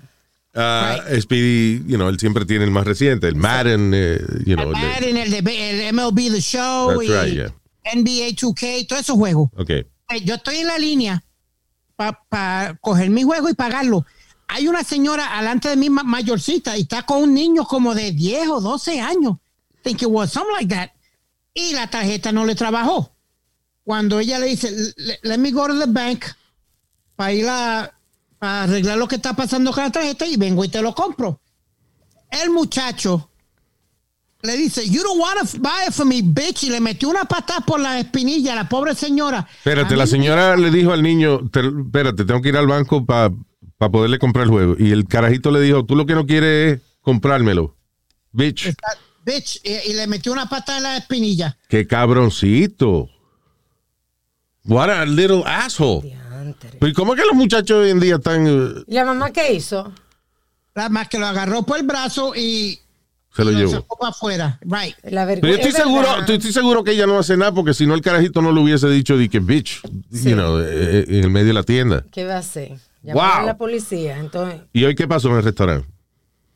[0.56, 4.66] ah, Speedy, you know, él siempre tiene el más reciente, el Madden, eh, you know.
[4.68, 7.54] el Madden, el, de, el MLB The Show That's y right, yeah.
[7.96, 9.50] NBA 2K, todos esos juegos.
[9.56, 9.70] ok.
[9.70, 9.86] Eh,
[10.24, 11.24] Yo estoy en la línea
[11.96, 14.06] para coger mi juego y pagarlo.
[14.48, 18.12] Hay una señora alante de mí ma- mayorcita y está con un niño como de
[18.12, 19.38] 10 o 12 años.
[19.84, 20.90] Think it was something like that.
[21.54, 23.14] Y la tarjeta no le trabajó.
[23.88, 26.26] Cuando ella le dice, "Le- let me go to the bank
[27.16, 27.90] para ir a
[28.42, 31.40] arreglar lo que está pasando con la tarjeta y vengo y te lo compro.
[32.30, 33.30] El muchacho
[34.42, 37.24] le dice, you don't want to buy it for me, bitch, y le metió una
[37.24, 39.48] patada por la espinilla a la pobre señora.
[39.60, 43.32] Espérate, la señora le dijo al niño, "Te- espérate, tengo que ir al banco para
[43.90, 44.76] poderle comprar el juego.
[44.78, 47.74] Y el carajito le dijo, tú lo que no quieres es comprármelo.
[48.34, 48.74] Bitch,
[49.26, 51.58] bitch, y, y le metió una patada en la espinilla.
[51.70, 53.10] qué cabroncito.
[54.68, 56.14] What a little asshole.
[56.82, 59.54] ¿y cómo es que los muchachos hoy en día están, eh, ¿Y la mamá qué
[59.54, 59.92] hizo?
[60.76, 62.80] Nada más que lo agarró por el brazo y
[63.36, 63.72] se lo lo llevó?
[63.72, 64.60] sacó para afuera.
[64.62, 64.96] Right.
[65.04, 67.86] La Pero yo estoy seguro, estoy, estoy seguro que ella no hace nada porque si
[67.86, 70.30] no el carajito no le hubiese dicho de que bitch, Sí.
[70.30, 72.04] you know, eh, eh, en el medio de la tienda.
[72.12, 72.78] ¿Qué va a hacer?
[73.04, 73.44] Llamar Wow.
[73.44, 74.18] a la policía.
[74.20, 75.88] Entonces, ¿Y hoy qué pasó en el restaurante?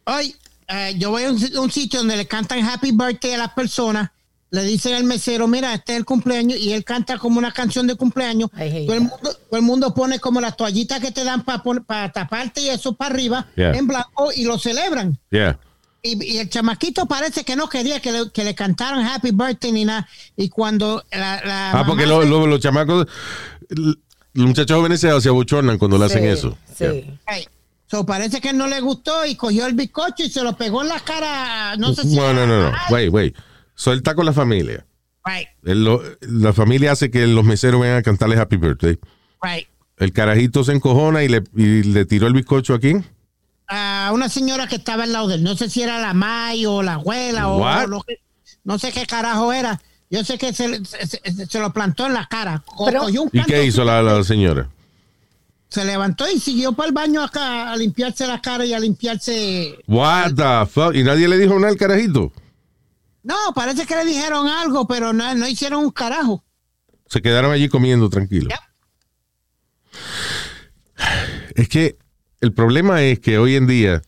[0.06, 0.36] Hoy,
[0.68, 4.10] eh, yo voy a un, un sitio donde le cantan Happy Birthday a las personas.
[4.54, 6.60] Le dicen al mesero, mira, este es el cumpleaños.
[6.60, 8.50] Y él canta como una canción de cumpleaños.
[8.52, 9.00] Todo el, that.
[9.00, 9.18] mundo,
[9.50, 13.14] todo el mundo pone como las toallitas que te dan para taparte y eso para
[13.16, 13.72] arriba Yeah.
[13.72, 15.18] en blanco y lo celebran.
[15.30, 15.58] Yeah.
[16.04, 19.72] Y, y el chamaquito parece que no quería que le, que le cantaran Happy Birthday
[19.72, 20.08] ni nada.
[20.36, 23.08] Y cuando la, la Ah, porque lo- los chamacos,
[23.70, 23.96] los
[24.48, 26.58] muchachos jóvenes se, se abochornan cuando le hacen eso.
[26.78, 26.84] Sí.
[26.84, 27.04] Yeah.
[27.26, 27.48] Ay,
[27.90, 30.90] so parece que no le gustó y cogió el bizcocho y se lo pegó en
[30.90, 31.78] la cara.
[31.78, 32.16] No sé si.
[32.16, 32.78] No, no, no, no.
[32.90, 33.36] Ay, Wait,
[33.72, 33.80] wait.
[33.80, 34.86] Suelta con la familia.
[35.24, 38.98] Right, Él lo- la familia hace que los meseros vengan a cantarle Happy Birthday.
[39.44, 39.68] right.
[39.98, 42.96] El carajito se encojona y le, y le tiró el bizcocho aquí.
[43.68, 45.44] A una señora que estaba al lado de él.
[45.44, 47.84] No sé si era la May o la abuela o, What?
[47.84, 48.18] o lo que-
[48.64, 49.80] no sé qué carajo era.
[50.10, 52.64] Yo sé que se, se- se- se lo plantó en la cara.
[52.86, 54.68] Pero- un ¿Y qué hizo la, la señora?
[55.70, 59.78] Se levantó y siguió para el baño acá a limpiarse la cara y a limpiarse.
[59.88, 60.96] What the fuck?
[60.96, 62.34] ¿Y nadie le dijo nada al carajito?
[63.24, 66.44] No, parece que le dijeron algo, pero no, no hicieron un carajo.
[67.08, 68.50] Se quedaron allí comiendo tranquilos.
[68.50, 68.60] Yep.
[71.56, 71.98] Es que
[72.40, 74.02] el problema es que hoy en día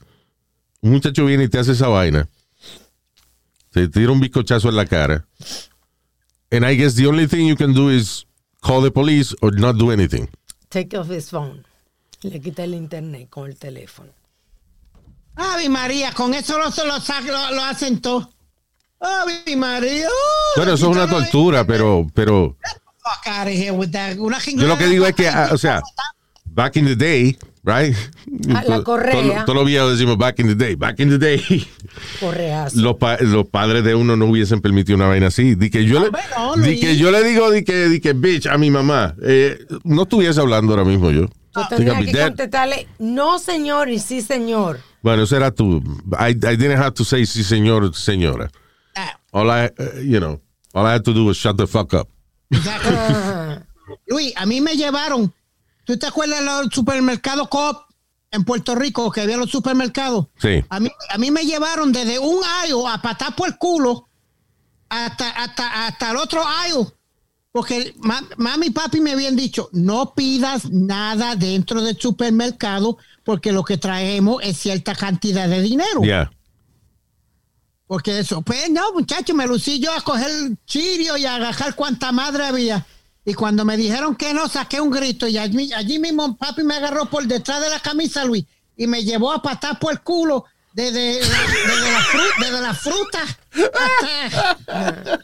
[0.82, 2.28] un muchacho viene y te hace esa vaina.
[3.72, 5.26] Te tira un bizcochazo en la cara.
[6.52, 8.26] And I guess the only thing you can do is
[8.62, 10.30] call the police or not do anything.
[10.74, 11.64] take off his phone.
[12.24, 14.12] Le quita el internet con el teléfono.
[15.36, 16.98] Ave María, con eso lo, lo,
[17.32, 18.30] lo, lo hacen todo.
[19.04, 20.08] Ave María.
[20.08, 22.56] oh, Bueno, eso es una tortura, pero, pero
[23.04, 24.18] Fuck out of here with that.
[24.18, 25.82] Una yo lo que digo es que, ah, o sea,
[26.46, 27.94] back in the day, right?
[28.56, 29.44] Ah, la correa.
[29.44, 31.68] Todos los viejos decimos back in the day, back in the day.
[32.22, 32.80] Correazo.
[32.80, 35.56] Los, pa- los padres de uno no hubiesen permitido una vaina así.
[35.56, 38.14] Di que yo, le, Hombre, no, di que yo le digo, di que, di que
[38.14, 39.16] bitch a mi mamá.
[39.22, 41.28] Eh, no estuviese hablando ahora mismo yo.
[41.56, 44.80] Yo tenía que contestarle, no señor y sí señor.
[45.02, 45.84] Bueno, eso era tú.
[46.18, 48.50] I, I didn't have to say sí, señor, señora.
[49.34, 50.40] All I, uh, you know,
[50.74, 52.08] all I had to do was shut the fuck up.
[54.08, 55.34] Luis, a mí me llevaron.
[55.86, 57.78] ¿Tú te acuerdas de los supermercados Coop
[58.32, 60.28] en Puerto Rico que había los supermercados?
[60.38, 60.64] Sí.
[60.70, 64.08] A mí, a mí me llevaron desde un aisle a patar por el culo
[64.90, 66.88] hasta, hasta, hasta el otro aisle.
[67.52, 73.52] Porque ma- mami y papi me habían dicho, no pidas nada dentro del supermercado porque
[73.52, 76.02] lo que traemos es cierta cantidad de dinero.
[76.02, 76.32] Yeah.
[77.94, 81.76] Porque eso, pues no, muchacho, me lucí yo a coger el chirio y a agarrar
[81.76, 82.84] cuanta madre había.
[83.24, 86.74] Y cuando me dijeron que no, saqué un grito y allí, allí mismo papi me
[86.74, 90.44] agarró por detrás de la camisa, Luis, y me llevó a patar por el culo
[90.74, 93.20] desde, desde, la, fru- desde la fruta
[93.86, 94.58] hasta,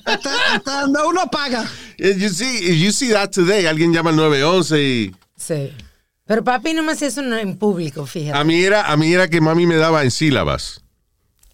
[0.05, 1.65] hasta- hasta donde uno paga.
[1.97, 5.73] If you see, you see that today, alguien llama al 911 y Sí.
[6.27, 8.38] Pero papi no me hacía eso en público, fíjate.
[8.38, 10.82] a mí era, a mí era que mami me daba en sílabas.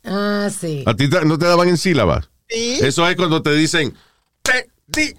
[0.05, 0.83] Ah, sí.
[0.85, 2.29] ¿A ti no te daban en sílabas?
[2.49, 2.77] Sí.
[2.81, 3.93] Eso es cuando te dicen,
[4.43, 5.15] te dije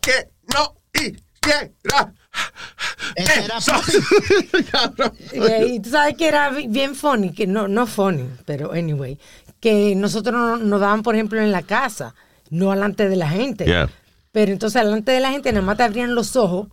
[0.00, 2.12] que no hiciera
[3.16, 3.72] era eso".
[3.72, 4.62] papi.
[4.70, 5.12] Cabrón.
[5.66, 9.18] Y, tú sabes que era bi- bien funny, que no, no funny, pero anyway,
[9.60, 12.14] que nosotros no- nos daban, por ejemplo, en la casa,
[12.50, 13.64] no delante de la gente.
[13.64, 13.90] Yeah.
[14.30, 16.68] Pero entonces delante de la gente nada más te abrían los ojos,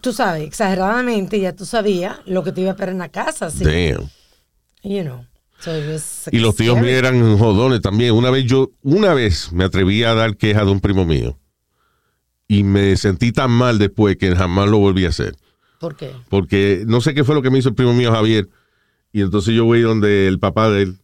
[0.00, 3.50] tú sabes, exageradamente, ya tú sabías lo que te iba a esperar en la casa,
[3.50, 3.64] sí.
[3.64, 4.08] Damn.
[4.82, 5.26] You know.
[5.64, 8.12] So Y los tíos míos eran jodones también.
[8.12, 11.38] Una vez yo, una vez me atreví a dar queja de un primo mío.
[12.46, 15.34] Y me sentí tan mal después que jamás lo volví a hacer.
[15.80, 16.12] ¿Por qué?
[16.28, 18.50] Porque no sé qué fue lo que me hizo el primo mío Javier.
[19.10, 20.98] Y entonces yo voy donde el papá de él,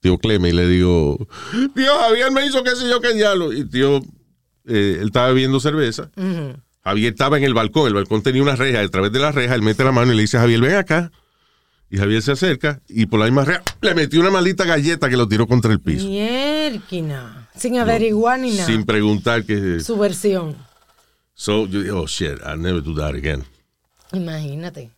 [0.00, 1.28] tío Cleme, y le digo,
[1.76, 3.52] tío Javier me hizo qué sé yo qué diablo.
[3.52, 3.98] Y tío,
[4.66, 6.10] eh, él estaba bebiendo cerveza.
[6.82, 9.54] Javier estaba en el balcón, el balcón tenía una reja, a través de la reja
[9.54, 11.12] él mete la mano y le dice a Javier, ven acá.
[11.90, 15.16] Y Javier se acerca y por la misma reja le metió una maldita galleta que
[15.16, 16.06] lo tiró contra el piso.
[16.06, 17.48] Mierquina.
[17.56, 18.66] Sin averiguar ni nada.
[18.66, 19.80] Sin preguntar que...
[19.80, 20.56] Su versión.
[21.34, 23.44] So, yo dije, oh shit, I'll never do that again.
[24.12, 24.90] Imagínate.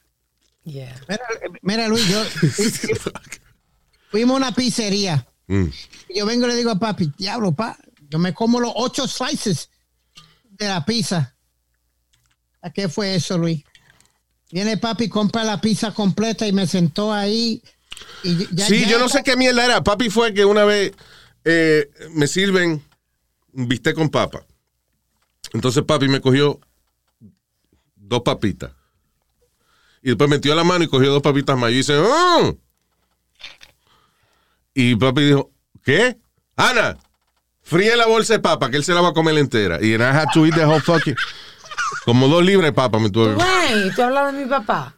[0.64, 0.94] Yeah.
[1.09, 1.22] Mira,
[1.62, 2.22] mira, Luis, yo
[4.11, 5.26] fuimos a una pizzería.
[5.46, 5.68] Mm.
[6.09, 7.76] Y Yo vengo y le digo a papi, diablo, pa,
[8.11, 9.70] yo me como los ocho slices
[10.50, 11.35] de la pizza.
[12.61, 13.64] ¿A qué fue eso, Luis?
[14.53, 17.62] Viene papi, compra la pizza completa y me sentó ahí.
[18.23, 19.83] Y ya- sí, ya yo no sé qué mierda era.
[19.83, 20.93] Papi fue que una vez
[21.45, 22.81] eh, me sirven
[23.55, 24.45] un bistec con papa.
[25.53, 26.61] Entonces papi me cogió
[27.97, 28.73] dos papitas.
[30.03, 31.71] Y después metió la mano y cogió dos papitas más.
[31.71, 32.57] Y dice, "Mm".
[34.75, 35.51] Y papi dijo,
[35.85, 36.17] ¿qué?
[36.57, 36.97] Ana,
[37.62, 39.79] fríe la bolsa de papa, que él se la va a comer entera.
[39.81, 41.15] Y I had to eat the whole fucking...
[42.05, 44.95] Como dos libras de papa me tuve Güey, tú hablas de mi papá.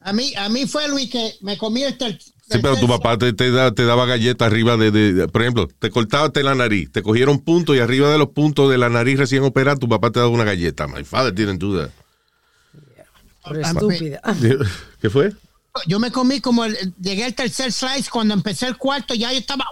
[0.00, 3.32] A mí, a mí fue Luis que me comí el Sí, pero tu papá te,
[3.32, 6.92] te da- te daba galletas arriba de, de- de- Por ejemplo, te cortaba la nariz,
[6.92, 10.12] te cogieron puntos y arriba de los puntos de la nariz recién operada, tu papá
[10.12, 10.86] te daba una galleta.
[10.86, 11.90] My father didn't do that.
[13.52, 14.20] Estúpida.
[15.00, 15.32] ¿Qué fue?
[15.88, 19.38] Yo me comí como el, llegué al tercer slice cuando empecé el cuarto, ya yo
[19.40, 19.66] estaba.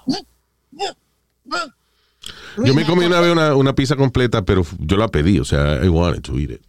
[2.56, 5.84] Yo me comí una vez una, una pizza completa, pero yo la pedí, o sea,
[5.84, 6.62] I wanted to eat it.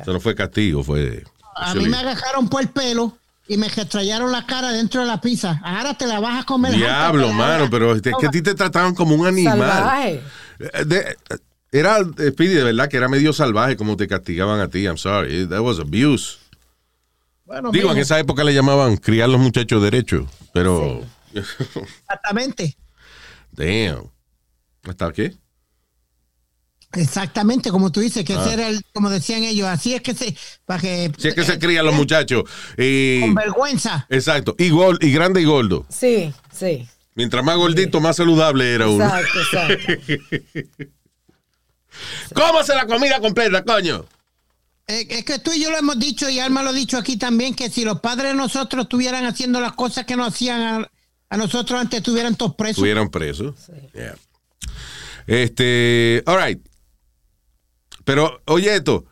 [0.00, 1.24] Eso no fue castigo, fue...
[1.54, 3.16] A mí me agarraron por el pelo
[3.48, 5.60] y me retrayaron la cara dentro de la pizza.
[5.64, 6.72] Ahora te la vas a comer.
[6.74, 9.58] Diablo, mano, pero es que a ti te trataban como un animal.
[9.58, 10.22] Salvaje.
[10.60, 11.16] Eh, de-
[11.72, 14.84] era, eh, Speedy, de verdad que era medio salvaje como te castigaban a ti.
[14.84, 15.46] I'm sorry.
[15.48, 16.38] That was abuse.
[17.44, 21.02] Bueno, Digo, en esa época le llamaban criar los muchachos derechos, pero...
[21.34, 22.76] Exactamente.
[23.52, 24.10] Damn.
[24.88, 25.36] ¿Hasta qué?
[26.92, 28.42] Exactamente, como tú dices, que Ah.
[28.44, 31.44] ese era el, como decían ellos, así es que se, para que, Si es que
[31.44, 32.44] se crían los muchachos.
[32.78, 34.06] Y, con vergüenza.
[34.08, 34.54] exacto.
[34.58, 35.84] Y, gol, y grande y gordo.
[35.90, 36.88] Sí, sí.
[37.14, 39.04] Mientras más gordito, más saludable era uno.
[39.04, 39.92] Exacto, exacto.
[42.34, 44.04] Cómase la comida completa, coño.
[44.86, 47.16] Eh, es que tú y yo lo hemos dicho y Alma lo ha dicho aquí
[47.18, 50.90] también, que si los padres de nosotros estuvieran haciendo las cosas que no hacían a,
[51.28, 52.76] a nosotros antes, estuvieran todos presos.
[52.78, 53.54] Estuvieron presos.
[53.92, 54.14] Yeah.
[55.28, 56.60] Este, all right.
[58.04, 59.04] Pero, oye, esto,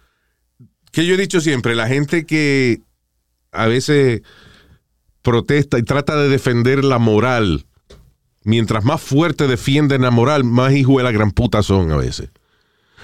[0.90, 2.80] que yo he dicho siempre, la gente que
[3.52, 4.22] a veces
[5.22, 7.66] protesta y trata de defender la moral,
[8.44, 12.30] mientras más fuerte defienden la moral, más hijo de la gran puta son a veces.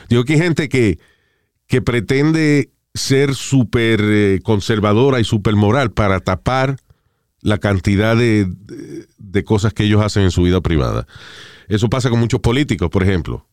[0.08, 0.98] Digo que hay gente que,
[1.66, 6.76] que pretende ser súper eh, conservadora y súper moral para tapar
[7.40, 11.06] la cantidad de, de- de cosas que ellos hacen en su vida privada.
[11.68, 13.46] Eso pasa con muchos políticos, por ejemplo.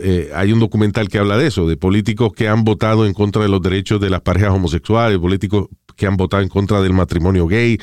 [0.00, 3.42] Eh, hay un documental que habla de eso, de políticos que han votado en contra
[3.42, 7.46] de los derechos de las parejas homosexuales, políticos que han votado en contra del matrimonio
[7.46, 7.78] gay,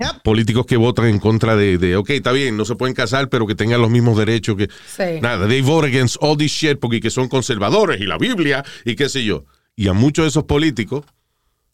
[0.00, 0.22] Yep.
[0.24, 3.46] políticos que votan en contra de, de, ok, está bien, no se pueden casar, pero
[3.46, 4.68] que tengan los mismos derechos que...
[4.86, 5.20] Sí.
[5.20, 8.96] Nada, they vote against all this shit porque que son conservadores y la Biblia y
[8.96, 9.44] qué sé yo.
[9.76, 11.04] Y a muchos de esos políticos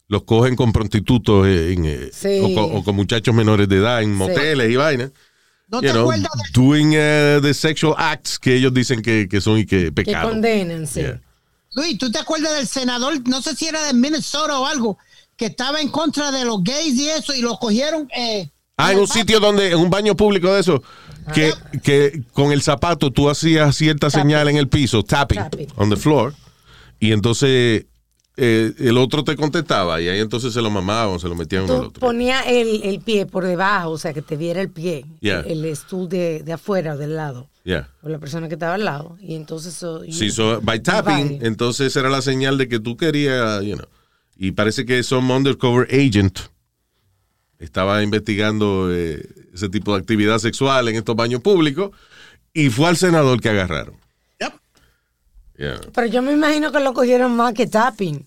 [0.09, 2.39] los cogen con prostitutos en, eh, Sí.
[2.43, 5.11] o, con, o con muchachos menores de edad en moteles y vainas.
[5.71, 9.27] ¿No you te know, acuerdas de doing uh, the sexual acts que ellos dicen que,
[9.29, 10.29] que son y que Que pecado.
[10.29, 11.01] condenan, sí.
[11.01, 11.21] Yeah.
[11.75, 14.97] Luis, ¿tú te acuerdas del senador, no sé si era de Minnesota o algo,
[15.37, 18.07] que estaba en contra de los gays y eso, y lo cogieron?
[18.15, 18.49] Eh,
[18.81, 20.81] Ah, en un sitio donde, en un baño público de eso,
[21.33, 21.53] que,
[21.83, 24.21] que con el zapato tú hacías cierta Tapping.
[24.29, 25.67] señal en el piso, tapping, Tapping.
[25.75, 26.33] on the floor,
[26.97, 27.85] y entonces
[28.41, 31.73] eh, el otro te contestaba, y ahí entonces se lo mamaban, se lo metían uno
[31.75, 31.99] al otro.
[31.99, 35.41] ponías el, el pie por debajo, o sea, que te viera el pie, Yeah.
[35.41, 37.89] el, el stool de, de afuera o del lado, Yeah.
[38.01, 39.17] o la persona que estaba al lado.
[39.21, 40.01] Y entonces eso...
[40.09, 43.87] Sí, so, by tapping, entonces era la señal de que tú querías, you know.
[44.37, 46.39] Y parece que some undercover agent
[47.59, 51.91] estaba investigando eh, ese tipo de actividad sexual en estos baños públicos
[52.53, 53.95] y fue al senador que agarraron.
[54.39, 54.53] Yep.
[55.57, 55.79] Yeah.
[55.93, 58.25] Pero yo me imagino que lo cogieron más que tapping.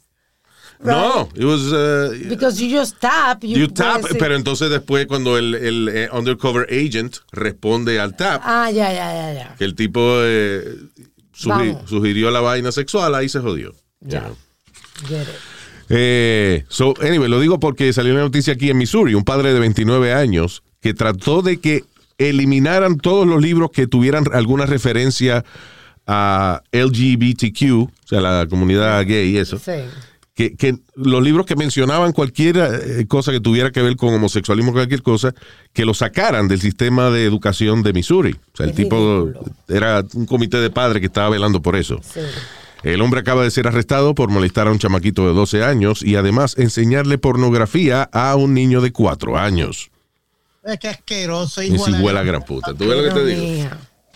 [0.84, 3.42] No, it was, uh, Because you just tap.
[3.42, 8.42] You, you tap, pero entonces después cuando el, el, eh, undercover agent responde al tap,
[8.44, 9.54] Ah, ya, ya, ya, ya.
[9.56, 10.76] que el tipo eh,
[11.86, 13.72] sugirió la vaina sexual, ahí se jodió.
[14.00, 14.20] Ya.
[14.20, 14.30] Yeah.
[15.08, 15.34] Get it.
[15.88, 19.60] Eh, so, anyway, lo digo porque salió una noticia aquí en Missouri, un padre de
[19.60, 21.84] 29 años que trató de que
[22.18, 25.44] eliminaran todos los libros que tuvieran alguna referencia
[26.06, 29.58] a LGBTQ, o sea, la comunidad gay y eso.
[29.58, 29.72] Sí.
[30.34, 34.72] Que, que los libros que mencionaban cualquier eh, cosa que tuviera que ver con homosexualismo,
[34.72, 35.34] cualquier cosa,
[35.74, 38.32] que lo sacaran del sistema de educación de Missouri.
[38.54, 39.44] O sea, el Es tipo ridículo.
[39.68, 42.00] era un comité de padres que estaba velando por eso.
[42.02, 42.20] Sí.
[42.82, 46.16] El hombre acaba de ser arrestado por molestar a un chamaquito de 12 años y
[46.16, 49.90] además enseñarle pornografía a un niño de 4 años.
[50.64, 52.72] Es que asqueroso, Y hijo si de huele a gran puta.
[52.72, 53.68] ¿Tú ves lo que te digo?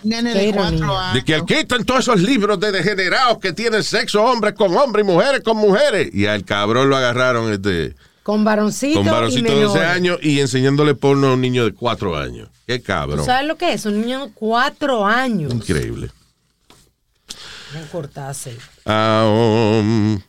[0.02, 1.10] Nene Qué de cuatro ironía.
[1.14, 1.46] De que años.
[1.46, 5.56] quitan todos esos libros de degenerados que tienen sexo hombres con hombres y mujeres con
[5.56, 6.10] mujeres.
[6.12, 9.96] Y al cabrón lo agarraron este, Con varoncito, con varoncito de 12 menores.
[9.96, 12.48] años y enseñándole porno a un niño de 4 años.
[12.66, 13.24] Qué ¿Tú cabrón.
[13.24, 13.86] sabes lo que es?
[13.86, 15.52] Un niño de cuatro años.
[15.54, 16.10] Increíble.
[17.74, 18.56] No cortarse.
[18.84, 20.20] Ah, um,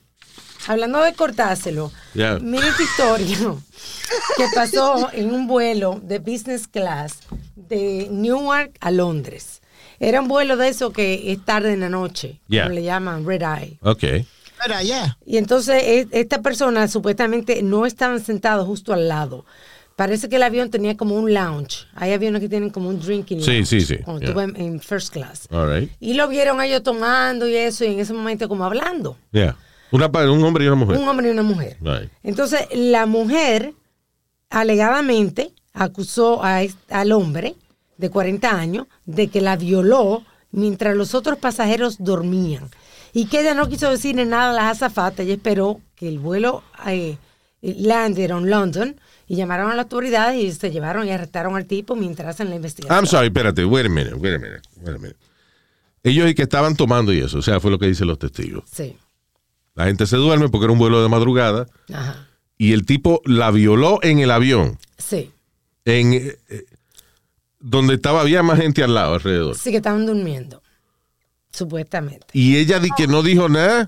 [0.68, 2.40] Hablando de cortárselo, Ya.
[2.40, 3.56] mira esta historia
[4.38, 7.20] que pasó en un vuelo de business class
[7.56, 9.62] de Newark a Londres.
[10.00, 12.64] Era un vuelo de eso que es tarde en la noche, Ya.
[12.64, 13.80] como le llaman red eye.
[13.82, 14.04] ok.
[14.04, 15.18] Espera, ya.
[15.26, 19.46] Y entonces e- esta persona supuestamente no estaban sentados justo al lado.
[19.96, 21.86] Parece que el avión tenía como un lounge.
[21.96, 23.66] Hay aviones que tienen como un drinking Sí, lounge.
[23.68, 24.30] sí, sí, Cuando yeah.
[24.30, 25.48] tú vas en, en first class.
[25.52, 25.92] All right.
[26.00, 29.18] Y lo vieron a ellos tomando y eso, y en ese momento como hablando.
[29.32, 29.56] Yeah.
[29.91, 30.97] Una, un hombre y una mujer.
[30.97, 31.78] Un hombre y una mujer.
[31.82, 32.12] Right.
[32.23, 33.73] Entonces, la mujer
[34.50, 37.56] alegadamente acusó a al hombre
[37.97, 42.69] de 40 años de que la violó mientras los otros pasajeros dormían.
[43.13, 45.21] Y que ella no quiso decirle nada a las azafatas.
[45.21, 47.17] Ella esperó que el vuelo eh,
[47.62, 51.95] landed en London y llamaron a las autoridades y se llevaron y arrestaron al tipo
[51.95, 52.97] mientras hacen la investigación.
[52.97, 55.17] I'm sorry, espérate, wait a minute, wait a minute, wait a minute.
[56.04, 58.63] Ellos y que estaban tomando y eso, o sea, fue lo que dicen los testigos.
[58.71, 58.95] Sí.
[59.78, 62.28] La gente se duerme porque era un vuelo de madrugada Ajá.
[62.58, 65.32] y el tipo la violó en el avión, Sí.
[65.86, 66.38] en eh,
[67.60, 69.56] donde estaba había más gente al lado alrededor.
[69.56, 70.63] Sí que estaban durmiendo.
[71.52, 72.26] Supuestamente.
[72.34, 73.88] Y ella di que no dijo nada.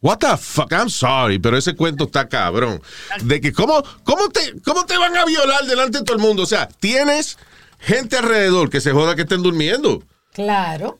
[0.00, 2.80] What the fuck, I'm sorry, pero ese cuento está cabrón.
[3.22, 6.42] De que cómo, cómo te, cómo te van a violar delante de todo el mundo.
[6.42, 7.38] O sea, tienes
[7.78, 10.02] gente alrededor que se joda que estén durmiendo.
[10.32, 10.98] Claro.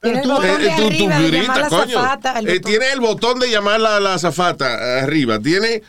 [0.00, 3.84] Tiene el botón de arriba de llamar a la botón- tiene el botón de llamar
[3.84, 5.38] a la azafata arriba.
[5.40, 5.82] Tiene,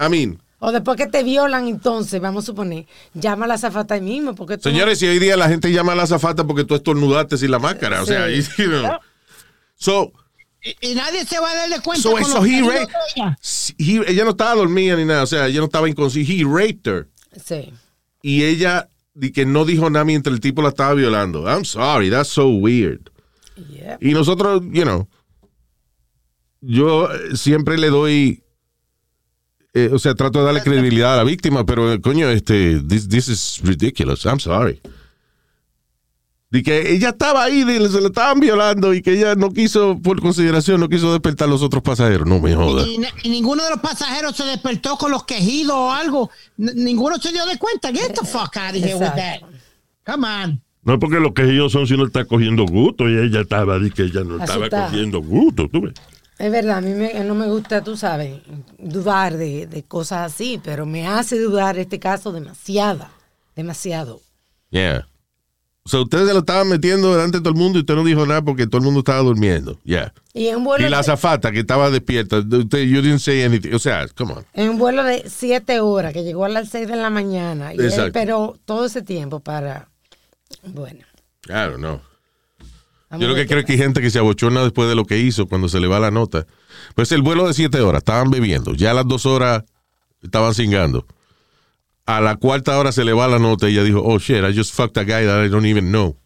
[0.00, 2.84] I mean, O después que te violan, entonces, vamos a suponer,
[3.14, 4.34] llama a la azafata ahí mismo.
[4.34, 7.38] Porque tú- señores, si hoy día la gente llama a la azafata porque tú estornudaste
[7.38, 8.02] sin la máscara.
[8.02, 8.32] O sea, Sí.
[8.34, 8.98] ahí, you know.
[9.76, 10.12] So,
[10.60, 12.02] Y, y nadie se va a darle cuenta.
[12.02, 13.38] so, con so he raped- de ella.
[14.08, 15.22] ella no estaba dormida ni nada.
[15.22, 16.32] O sea, ella no estaba inconsciente.
[16.32, 17.08] He raped her.
[17.42, 17.72] Sí.
[18.20, 21.44] y ella di que no dijo nada mientras el tipo la estaba violando.
[21.48, 23.10] I'm sorry, that's so weird.
[23.70, 24.02] Yep.
[24.02, 25.08] Y nosotros, you know,
[26.60, 28.42] yo eh, siempre le doy
[29.74, 33.08] eh, o sea, trato de darle credibilidad a la víctima, pero eh, coño, este, this,
[33.08, 34.24] this is ridiculous.
[34.24, 34.80] I'm sorry.
[36.50, 40.00] De que ella estaba ahí, de- se le estaban violando y que ella no quiso,
[40.02, 42.26] por consideración, no quiso despertar a los otros pasajeros.
[42.26, 42.86] No me jodas.
[42.88, 46.30] Y, y ninguno de los pasajeros se despertó con los quejidos o algo.
[46.56, 47.92] N- ninguno se dio de cuenta.
[47.92, 49.42] Get the fuck out of here with that.
[50.06, 50.62] Come on.
[50.88, 53.78] No es porque lo que ellos son si uno está cogiendo gusto y ella estaba,
[53.78, 55.92] di que ella no estaba cogiendo gusto, tú ves.
[56.38, 58.40] Es verdad, a mí me- no me gusta, tú sabes,
[58.78, 63.06] dudar de, de cosas así, pero me hace dudar este caso demasiado,
[63.54, 64.22] demasiado.
[64.70, 65.06] Yeah.
[65.84, 68.04] O sea, ustedes se lo estaban metiendo delante de todo el mundo y usted no
[68.04, 69.78] dijo nada porque todo el mundo estaba durmiendo.
[69.84, 70.14] Yeah.
[70.32, 73.74] Y en vuelo, Y la de, azafata que estaba despierta, usted, you didn't say anything.
[73.74, 74.44] O sea, come on.
[74.54, 77.78] en un vuelo de siete horas, que llegó a las seis de la mañana, y
[77.78, 79.90] él esperó todo ese tiempo para,
[80.72, 81.04] bueno.
[81.46, 82.00] Know.
[83.08, 85.04] vamos Yo lo que creo es que hay gente que se abochona después de lo
[85.04, 86.46] que hizo cuando se le va la nota.
[86.94, 88.74] Pues el vuelo de siete horas, estaban bebiendo.
[88.74, 89.64] Ya a las dos horas
[90.22, 91.06] estaban cingando.
[92.06, 94.56] A la cuarta hora se le va la nota y ella dijo, oh shit, I
[94.56, 96.16] just fucked a guy that I don't even know.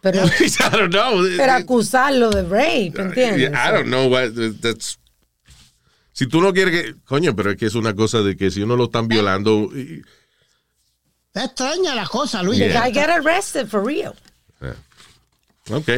[0.00, 1.24] Pero, I don't know.
[1.36, 3.50] pero acusarlo de rape, ¿entiendes?
[3.52, 4.30] I don't know what
[4.60, 4.98] that's.
[6.12, 6.94] Si tú no quieres que.
[7.04, 9.70] Coño, pero es que es una cosa de que si uno lo están violando.
[9.74, 10.02] y-
[11.34, 12.58] Está extraña la cosa, Luis.
[12.58, 12.80] The Yeah.
[12.88, 14.14] guy got arrested for real.
[15.70, 15.88] Ok.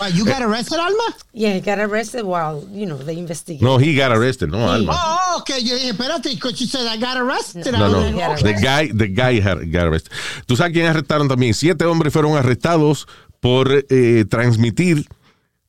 [0.00, 1.16] Why, You got arrested, Alma?
[1.32, 3.62] Yeah, he got arrested while, you know, they investigate.
[3.62, 4.92] No, he got arrested, no, Alma.
[4.94, 5.50] Oh, ok.
[5.62, 7.66] Yo dije, espérate, because she said I got arrested.
[7.72, 8.32] No, I no.
[8.32, 8.42] okay.
[8.42, 10.12] The guy, the guy had- got arrested.
[10.46, 11.54] ¿Tú sabes quién arrestaron también?
[11.54, 13.06] Siete hombres fueron arrestados
[13.40, 15.04] por eh, transmitir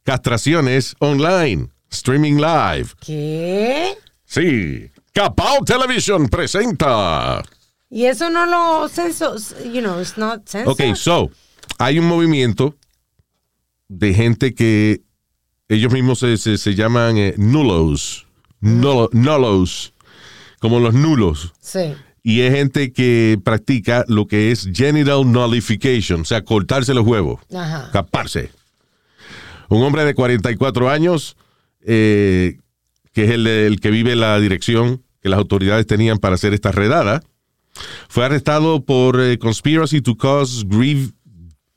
[0.03, 2.89] castraciones online, streaming live.
[2.99, 3.97] ¿Qué?
[4.25, 4.91] Sí.
[5.13, 7.41] Capao Television presenta.
[7.89, 9.35] Y eso no lo censo,
[9.65, 10.89] you know, it's not censored.
[10.91, 11.29] Ok, so,
[11.79, 12.75] hay un movimiento
[13.87, 15.01] de gente que
[15.67, 18.27] ellos mismos se, se- se llaman eh, nulos,
[18.61, 19.93] nulo- nulos,
[20.59, 21.53] como los nulos.
[21.59, 21.93] Sí.
[22.21, 27.39] Y es gente que practica lo que es genital nullification, o sea, cortarse los huevos,
[27.55, 27.89] Ajá.
[27.91, 28.51] caparse.
[29.69, 31.37] Un hombre de 44 años,
[31.81, 32.57] eh,
[33.13, 36.71] que es el, el que vive la dirección que las autoridades tenían para hacer esta
[36.71, 37.23] redada,
[38.07, 40.65] fue arrestado por eh, conspiracy to cause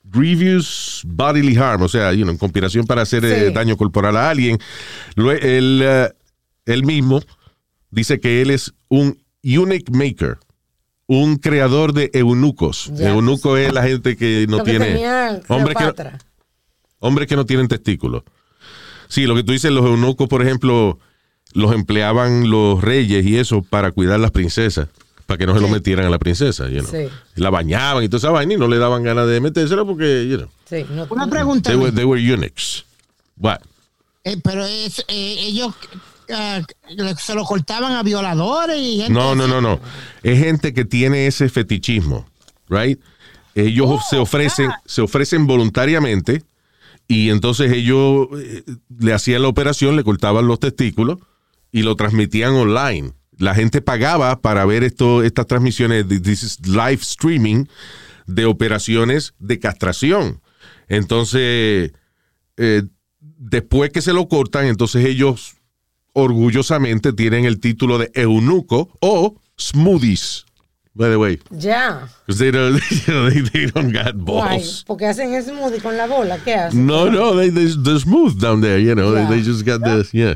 [0.05, 4.59] grievous bodily harm, o sea, you know, conspiración para hacer eh, daño corporal a alguien.
[5.17, 6.11] Él, eh,
[6.67, 7.21] él mismo
[7.91, 10.39] dice que él es un eunuch maker,
[11.07, 12.91] un creador de eunucos.
[12.99, 16.19] Eunuco es la gente que no Lo que tiene tenía hombres que, Cleopatra.
[16.99, 18.23] hombres que no tienen testículos.
[19.09, 20.99] Sí, lo que tú dices, los eunucos, por ejemplo,
[21.53, 24.89] los empleaban los reyes y eso para cuidar las princesas,
[25.33, 26.91] para que no se lo metieran a la princesa, you know.
[26.91, 27.09] Sí.
[27.37, 30.37] La bañaban y toda esa vaina y no le daban ganas de metérsela porque, you
[30.37, 31.71] know, Sí, no, Una pregunta.
[31.71, 32.85] they were, they were eunuchs.
[33.39, 33.61] What?
[34.25, 35.75] Eh, pero es, eh, ellos
[36.29, 36.63] eh,
[37.19, 39.81] se lo cortaban a violadores y gente No, no, no, no.
[40.23, 42.27] Es gente que tiene ese fetichismo,
[42.69, 43.01] right?
[43.55, 44.81] Ellos Oh, se ofrecen, ah.
[44.87, 46.43] se ofrecen voluntariamente
[47.09, 48.63] y entonces ellos eh,
[48.99, 51.19] le hacían la operación, le cortaban los testículos
[51.73, 53.13] y lo transmitían online.
[53.39, 57.67] La gente pagaba para ver esto, estas transmisiones, this is live streaming
[58.27, 60.41] de operaciones de castración.
[60.89, 61.93] Entonces,
[62.57, 62.83] eh,
[63.21, 65.55] después que se lo cortan, entonces ellos
[66.13, 70.45] orgullosamente tienen el título de eunuco o smoothies.
[70.95, 72.07] By the way, Ya.
[72.27, 74.85] 'cause they don't, you know, they, they don't got balls.
[74.87, 76.85] porque hacen smoothie con la bola, ¿qué hacen?
[76.87, 79.15] No, no, they, they, they're smooth down there, you know.
[79.15, 79.27] Yeah.
[79.27, 80.35] They, they just got the, yeah.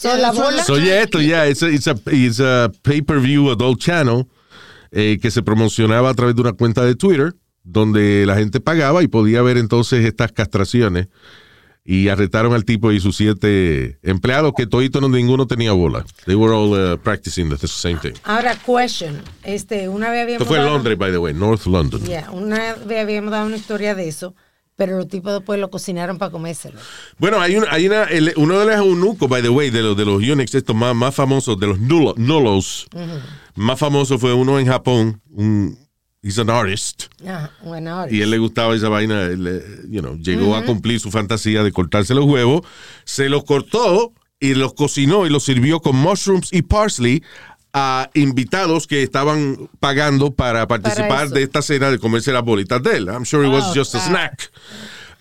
[0.00, 3.80] So, la bola, So, yeah, esto, yeah, it's a, it's a, it's a pay-per-view adult
[3.80, 4.26] channel
[4.92, 7.34] eh, que se promocionaba a través de una cuenta de Twitter
[7.64, 11.08] donde la gente pagaba y podía ver entonces estas castraciones
[11.84, 16.04] y arrestaron al tipo y sus siete empleados que todito no ninguno tenía bola.
[16.24, 18.14] They were all uh, practicing the same thing.
[18.24, 19.20] ahora, question.
[19.44, 22.02] Este, una vez habíamos Esto fue en Londres, by the way, North London.
[22.04, 24.34] Yeah, una vez habíamos dado una historia de eso,
[24.80, 26.78] pero los tipos después lo cocinaron para comérselo.
[27.18, 29.94] Bueno, hay, un, hay una, el- uno de los eunucos, by the way, de los,
[29.94, 32.86] de los eunuchs estos más, más famosos, de los nulo- nulos,
[33.56, 35.76] más famoso fue uno en Japón, un,
[36.22, 38.10] he's an artist, Ajá, bueno, ahora.
[38.10, 41.62] y él le gustaba esa vaina, él, eh, you know, llegó a cumplir su fantasía
[41.62, 42.62] de cortarse los huevos,
[43.04, 47.22] se los cortó y los cocinó y los sirvió con mushrooms y parsley
[47.72, 52.96] a invitados que estaban pagando para participar de esta cena de comerse las bolitas de
[52.96, 53.08] él.
[53.08, 54.50] I'm sure it was Oh, just a snack.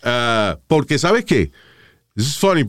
[0.03, 1.51] Ah, porque, ¿sabes qué?
[2.15, 2.65] This is funny.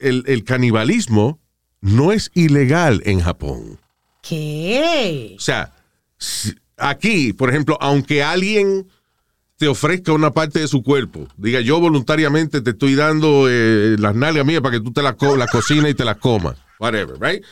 [0.00, 1.38] El, el canibalismo
[1.80, 3.78] no es ilegal en Japón.
[4.22, 5.34] ¿Qué?
[5.36, 5.72] O sea,
[6.76, 8.88] aquí, por ejemplo, aunque alguien
[9.56, 14.14] te ofrezca una parte de su cuerpo, diga yo voluntariamente te estoy dando eh, las
[14.14, 17.16] nalgas mías para que tú te las co la cocinas y te las comas, whatever,
[17.20, 17.44] right?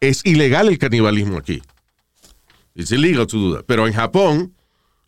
[0.00, 1.62] Es ilegal el canibalismo aquí.
[2.74, 3.64] It's illegal to do that.
[3.66, 4.54] Pero en Japón,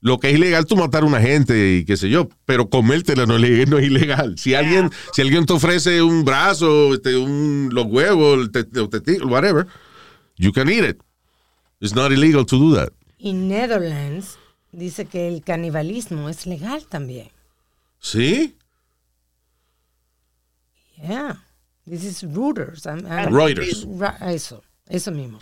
[0.00, 3.26] lo que es ilegal tú matar a una gente y qué sé yo, pero comértela
[3.26, 4.38] no, es ilegal- no es ilegal.
[4.38, 9.66] Si alguien, si alguien te ofrece un brazo, este, un, los huevos, te- testículos, whatever,
[10.38, 11.02] you can eat it.
[11.80, 12.90] It's not illegal to do that.
[13.18, 14.38] Y Netherlands
[14.72, 17.28] dice que el canibalismo es legal también.
[18.00, 18.54] ¿Sí?
[21.02, 21.42] Yeah.
[21.86, 22.86] This is Reuters.
[22.86, 23.84] I'm- I'm- Reuters.
[23.98, 25.38] Ra- Eso, eso mismo.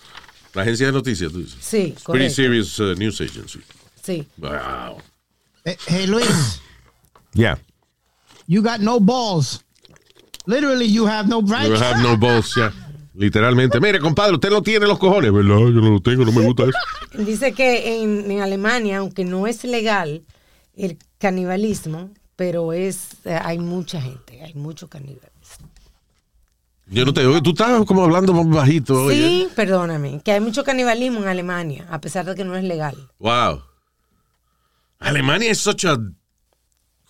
[0.54, 1.58] La agencia de noticias, tú dices.
[1.60, 3.60] Sí, pretty serious uh, news agency.
[4.02, 4.26] Sí.
[4.38, 5.02] Wow.
[5.64, 6.60] Eh, Hey, Luis,
[7.34, 7.58] Yeah.
[8.46, 9.62] you got no balls.
[10.46, 11.66] Literally, you have no right.
[11.68, 12.72] You have no balls, yeah.
[13.14, 13.80] Literalmente.
[13.80, 15.58] Mire, compadre, usted no tiene los cojones, ¿verdad?
[15.58, 17.22] Yo no lo tengo, no me gusta eso.
[17.24, 20.22] Dice que en, en Alemania, aunque no es legal
[20.76, 25.30] el canibalismo, pero es eh, hay mucha gente, hay mucho canibalismo.
[26.88, 27.42] Yo no te oigo.
[27.42, 29.04] Tú estás como hablando más bajito.
[29.04, 29.16] oye.
[29.16, 32.96] Sí, perdóname, que hay mucho canibalismo en Alemania, a pesar de que no es legal.
[33.18, 33.62] Wow.
[34.98, 35.98] Alemania es such a.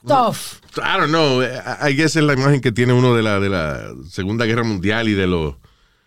[0.07, 0.61] Tough.
[0.77, 1.43] I don't know.
[1.43, 5.09] I guess es la imagen que tiene uno de la, de la Segunda Guerra Mundial
[5.09, 5.57] y de los,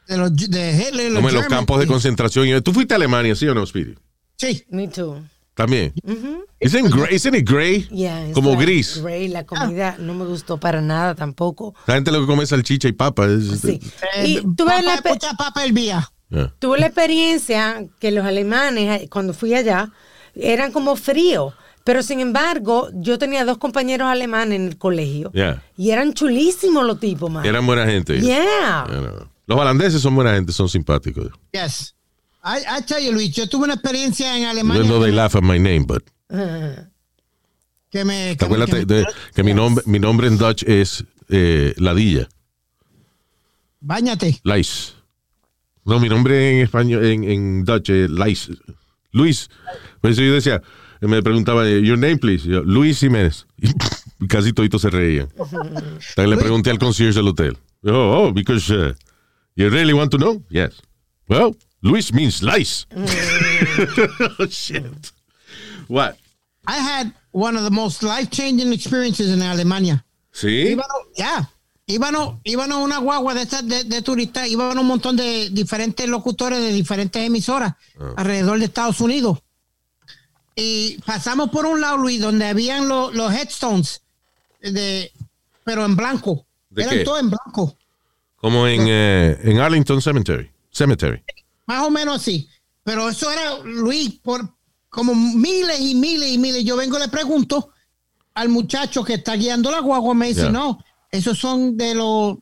[0.07, 2.61] De, los, de Hitler, como en los campos de concentración.
[2.63, 3.95] ¿Tú fuiste a Alemania, sí o no, Speedy?
[4.37, 4.63] Sí.
[4.69, 5.21] Me too.
[5.59, 5.93] También.
[6.61, 7.85] isn't, gray, isn't it gray?
[7.91, 9.01] Yeah, como like gris.
[9.01, 11.75] gray, la comida no me gustó para nada tampoco.
[11.85, 13.25] La gente lo que come es salchicha y papa.
[13.27, 13.79] es- Sí.
[14.15, 16.09] Eh, Y tuve la, papa, pe- mucha papa hervía.
[16.29, 16.53] Yeah.
[16.59, 19.91] tuve la experiencia que los alemanes, eh, cuando fui allá,
[20.35, 21.53] eran como fríos.
[21.83, 25.31] Pero sin embargo, yo tenía dos compañeros alemanes en el colegio.
[25.33, 25.61] Yeah.
[25.75, 27.45] Y eran chulísimos los tipos, man.
[27.45, 28.21] Eran buena gente.
[28.21, 28.85] Yeah.
[29.47, 31.31] Los holandeses son buena gente, son simpáticos.
[31.51, 31.95] Yes.
[32.43, 35.43] I, I tell you, Luis, yo tuve una experiencia en Alemania though they laugh at
[35.43, 36.03] my name, but.
[37.91, 38.35] que me...
[38.35, 41.73] ¿Te que me- que me- de- que mi nombre, mi nombre en Dutch es eh,
[41.77, 42.29] Ladilla?
[43.81, 44.39] Báñate.
[44.43, 44.95] Lais.
[45.85, 48.49] No, mi nombre en español, en, en Dutch es Lais.
[49.11, 49.49] Luis.
[50.01, 50.61] Por eso yo decía,
[51.01, 52.47] me preguntaba, your name please.
[52.47, 53.47] Yo, Luis Jiménez.
[54.21, 55.29] Y casi toditos se reían.
[55.39, 57.57] Hasta que le pregunté al concierge del hotel.
[57.85, 58.93] Oh, oh, because uh,
[59.55, 60.43] you really want to know?
[60.49, 60.81] Yes.
[61.27, 62.87] Well, Luis means Lais.
[64.39, 64.83] oh, shit.
[65.87, 66.17] What?
[66.67, 70.03] I had one of the most life-changing experiences en Alemania.
[70.31, 70.77] ¿Sí?
[71.17, 71.49] Ya,
[71.87, 76.07] íbamos, íbamos a una guagua de estas de, de turistas, iban un montón de diferentes
[76.07, 77.73] locutores de diferentes emisoras
[78.17, 79.39] alrededor de Estados Unidos.
[80.55, 84.01] Y pasamos por un lado, Luis, donde habían lo- los headstones,
[84.61, 85.11] de,
[85.63, 86.45] pero en blanco.
[86.69, 87.03] ¿De Eran qué?
[87.05, 87.75] todos en blanco.
[88.35, 90.51] Como en, eh, en Arlington Cemetery.
[90.71, 91.23] Cemetery.
[91.69, 92.49] Más o menos así.
[92.83, 94.41] Pero eso era, Luis, por
[94.89, 96.65] como miles y miles y miles.
[96.65, 97.69] Yo vengo y le pregunto
[98.33, 102.37] al muchacho que está guiando la guagua, me dice, no, esos son de los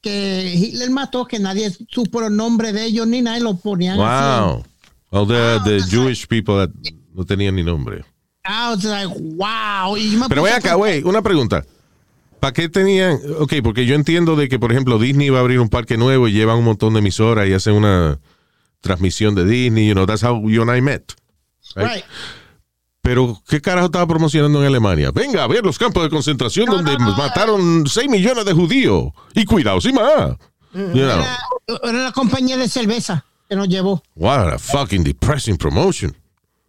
[0.00, 4.00] que Hitler mató, que nadie supo los nombres de ellos ni nada, y los ponían
[4.00, 4.42] así.
[4.42, 4.64] Wow.
[5.10, 6.70] All the, the Jewish people that
[7.14, 8.04] no tenían ni nombre.
[8.44, 9.06] Was like,
[9.36, 9.96] wow.
[9.96, 11.64] Y Pero a acá, güey, una pregunta.
[12.40, 13.20] ¿Para qué tenían?
[13.38, 16.26] Ok, porque yo entiendo de que, por ejemplo, Disney va a abrir un parque nuevo
[16.26, 18.18] y llevan un montón de emisoras y hacen una
[18.84, 21.12] transmisión de Disney, you know, that's how you and I met.
[21.74, 21.86] right?
[21.96, 22.04] Right.
[23.02, 25.10] Pero, ¿qué carajo estaba promocionando en Alemania?
[25.12, 28.52] Venga a ver los campos de concentración No, donde no, no, mataron 6 millones de
[28.54, 29.12] judíos.
[29.34, 30.36] Y cuidado, sí más.
[30.72, 31.38] You know, Era,
[31.84, 34.02] era la compañía de cerveza que nos llevó.
[34.14, 36.16] what a fucking depressing promotion.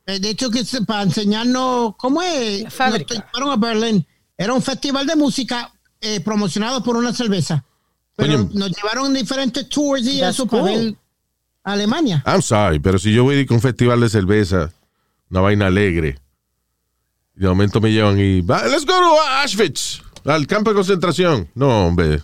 [0.07, 2.71] Eh, De hecho, que se- para enseñarnos cómo es.
[2.73, 3.15] Fábrica.
[3.15, 4.05] Nos llevaron a Berlín.
[4.37, 7.63] Era un festival de música eh, promocionado por una cerveza.
[8.17, 10.71] Pero nos llevaron diferentes tours y eso para cool.
[10.71, 10.95] ver
[11.65, 12.23] Alemania.
[12.25, 14.71] I'm sorry, pero si yo voy a ir con un festival de cerveza,
[15.29, 16.19] una vaina alegre,
[17.35, 21.49] y de momento me llevan y, "Va, let's go to Auschwitz, al campo de concentración.
[21.55, 22.21] No, hombre.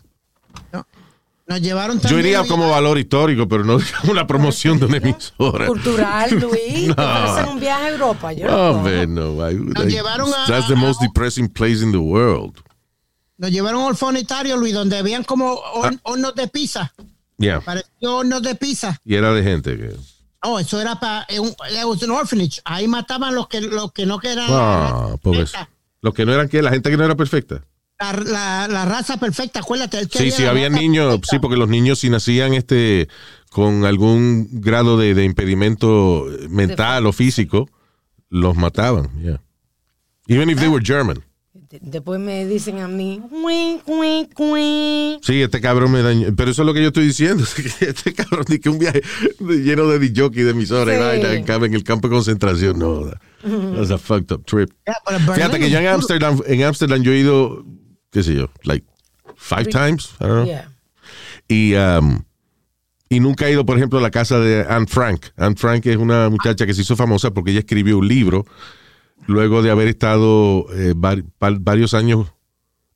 [1.48, 3.78] Nos llevaron Yo iría como valor histórico, pero no
[4.10, 5.68] una promoción de una emisora.
[5.68, 6.88] Cultural, Luis.
[6.88, 6.96] No.
[6.96, 8.32] Te un viaje a Europa.
[8.32, 9.32] Yo no No, hombre, no.
[9.34, 12.56] why would Nos I- llevaron a- That's the most depressing place in the world.
[13.38, 15.92] Nos llevaron a un orfanitario, Luis, donde habían como Ah.
[16.04, 16.94] hornos de pizza.
[17.42, 17.60] Yeah.
[17.62, 19.00] Pareció hornos de pizza.
[19.04, 19.96] Y era de gente que.
[20.44, 22.62] No, eso era para un, it was an orphanage.
[22.66, 25.52] Ahí mataban los que los que no querían Ah, pobres.
[26.02, 27.64] Los que no eran que, la gente que no era perfecta.
[28.00, 30.02] la, la, la raza perfecta, acuérdate.
[30.04, 31.28] Sí, quería sí, había niños, perfecta.
[31.30, 33.08] sí, porque los niños si nacían este
[33.52, 37.70] con algún grado de, de impedimento mental o físico,
[38.30, 39.40] los mataban, yeah.
[40.28, 41.24] Even if they were German.
[41.72, 43.22] De- Después me dicen a mí.
[45.22, 46.28] Sí, este cabrón me dañó.
[46.36, 47.44] Pero eso es lo que yo estoy diciendo.
[47.80, 49.02] Este cabrón dice que un viaje
[49.40, 51.26] lleno de DJ, de emisoras, y Sí.
[51.28, 52.78] en, el campo de concentración.
[52.78, 53.20] No, that-
[53.76, 54.70] that's a fucked up trip.
[54.86, 57.66] Yeah, Fíjate que yo en Amsterdam, en Amsterdam yo he ido,
[58.12, 58.86] qué sé yo, like
[59.38, 60.46] five times, I don't know.
[60.46, 60.68] Yeah.
[61.48, 62.24] Y, um,
[63.10, 65.28] y nunca he ido, por ejemplo, a la casa de Anne Frank.
[65.38, 68.46] Anne Frank es una muchacha que se hizo famosa porque ella escribió un libro
[69.28, 72.28] luego de haber estado eh, varios años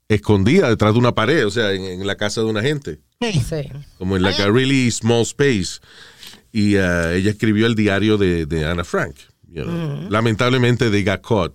[0.07, 3.31] escondida detrás de una pared, o sea, en, en la casa de una gente, Sí.
[3.47, 3.69] Sí.
[3.97, 5.79] como en like a really small space.
[6.51, 9.15] Y uh, ella escribió el diario de, de Anna Frank.
[9.47, 10.09] you know.
[10.09, 11.53] Lamentablemente, they got caught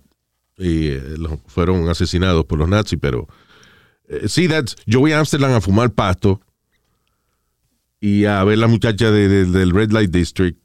[0.57, 3.27] y eh, los- fueron asesinados por los nazis, pero
[4.09, 6.41] eh, sí, that's, yo voy a Amsterdam a fumar pasto
[7.99, 10.59] y a ver la muchacha de- de- del Red Light District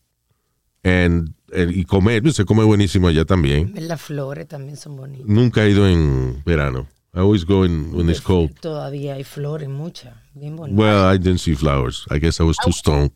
[0.83, 3.73] and- y comer, se come buenísimo allá también.
[3.77, 5.27] Las flores también son bonitas.
[5.27, 6.87] Nunca he ido en verano.
[7.15, 8.51] I always go in when it's cold.
[8.61, 10.15] Todavía hay flores, muchas.
[10.35, 10.79] Bien bonitas.
[10.79, 12.07] Well, I didn't see flowers.
[12.11, 13.11] I guess I was too stoned.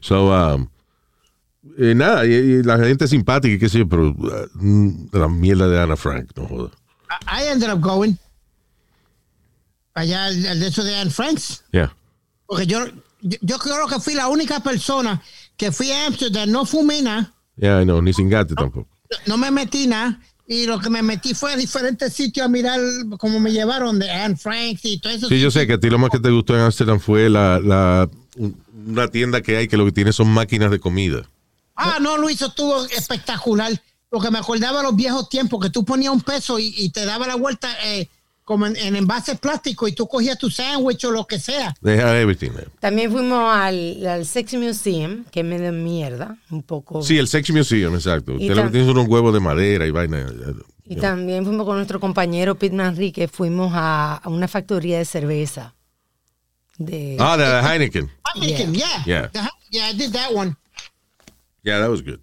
[0.00, 0.70] So, um,
[1.76, 5.28] eh, nada, y, y la gente es simpática y qué sé yo, pero uh, la
[5.28, 6.70] mierda de Anna Frank, no joda.
[7.10, 8.16] I I ended up going
[9.94, 11.64] allá al, al de eso de Anne Franks.
[11.72, 11.92] Yeah.
[12.46, 12.86] Porque yo,
[13.20, 15.20] yo, yo creo que fui la única persona
[15.56, 18.88] que fui a Amsterdam, no fumé nada, Yeah, I know, ni sin gato tampoco.
[19.26, 20.20] no me metí nada.
[20.46, 22.78] Y lo que me metí fue a diferentes sitios a mirar
[23.18, 25.28] cómo me llevaron de Anne Franks y todo eso.
[25.28, 27.58] Sí, yo sé que a ti lo más que te gustó en Amsterdam fue la,
[27.60, 28.54] la, un-
[28.86, 31.22] una tienda que hay que lo que tiene son máquinas de comida.
[31.76, 33.72] Ah, no, Luis, eso estuvo espectacular.
[34.10, 37.26] Porque me acordaba los viejos tiempos que tú ponías un peso y, y te daba
[37.26, 38.08] la vuelta eh,
[38.44, 41.74] como en, en envases plásticos y tú cogías tu sándwich o lo que sea.
[41.82, 42.68] They had everything there.
[42.78, 47.02] También fuimos al, al Sex Museum, que me da mierda, un poco.
[47.02, 48.32] Sí, el Sex Museum, exacto.
[48.32, 50.26] Y Usted lo que tam- tiene son unos huevos de madera y vaina.
[50.84, 55.74] Y también fuimos con nuestro compañero Pete Manrique, fuimos a, a una factoría de cerveza.
[56.76, 58.10] De, Ah, de Heineken.
[58.34, 59.04] Heineken, yeah.
[59.06, 59.30] Yeah.
[59.32, 59.50] Yeah.
[59.70, 60.56] yeah, I did that one.
[61.62, 62.20] Yeah, that was good.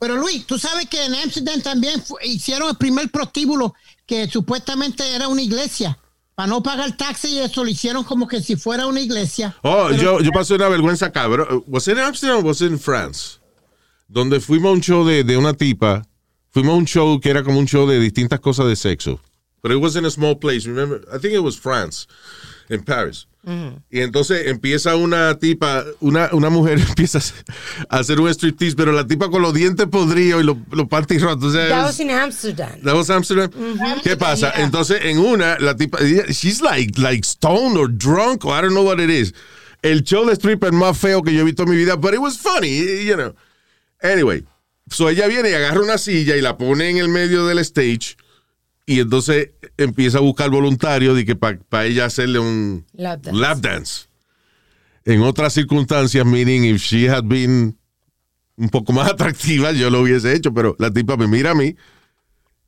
[0.00, 3.74] Pero Luis, tú sabes que en Amsterdam también hicieron el primer prostíbulo
[4.06, 5.98] que supuestamente era una iglesia.
[6.34, 9.54] Para no pagar taxi y eso lo hicieron como que si fuera una iglesia.
[9.62, 11.64] Oh, yo, yo pasé una vergüenza cabrón.
[11.66, 13.38] ¿Was it in Amsterdam o was it in France?
[14.08, 16.02] Donde fuimos a un show de, de una tipa.
[16.50, 19.20] Fuimos a un show que era como un show de distintas cosas de sexo.
[19.60, 21.02] Pero it was in a small place, remember?
[21.14, 22.06] I think it was France,
[22.70, 23.26] in Paris.
[23.90, 27.20] Y entonces empieza una tipa, una, una mujer empieza
[27.88, 31.22] a hacer un striptease, pero la tipa con los dientes podridos y los, los panties
[31.22, 31.54] rotos.
[31.54, 32.80] That was in Amsterdam.
[32.82, 33.50] That was Amsterdam.
[34.02, 34.52] ¿Qué pasa?
[34.54, 34.64] Yeah.
[34.64, 35.98] Entonces, en una, la tipa,
[36.28, 39.32] she's like, like stoned or drunk, or I don't know what it is.
[39.82, 42.20] El show de stripper más feo que yo he visto en mi vida, but it
[42.20, 43.34] was funny, you know.
[44.02, 44.44] Anyway,
[44.90, 48.16] so ella viene y agarra una silla y la pone en el medio del stage
[48.90, 53.40] y entonces empieza a buscar voluntarios de que para ella hacerle un Lap dance.
[53.40, 54.06] lap dance.
[55.04, 57.78] En otras circunstancias, meaning if she had been
[58.56, 61.76] un poco más atractiva, yo lo hubiese hecho, pero la tipa me mira a mí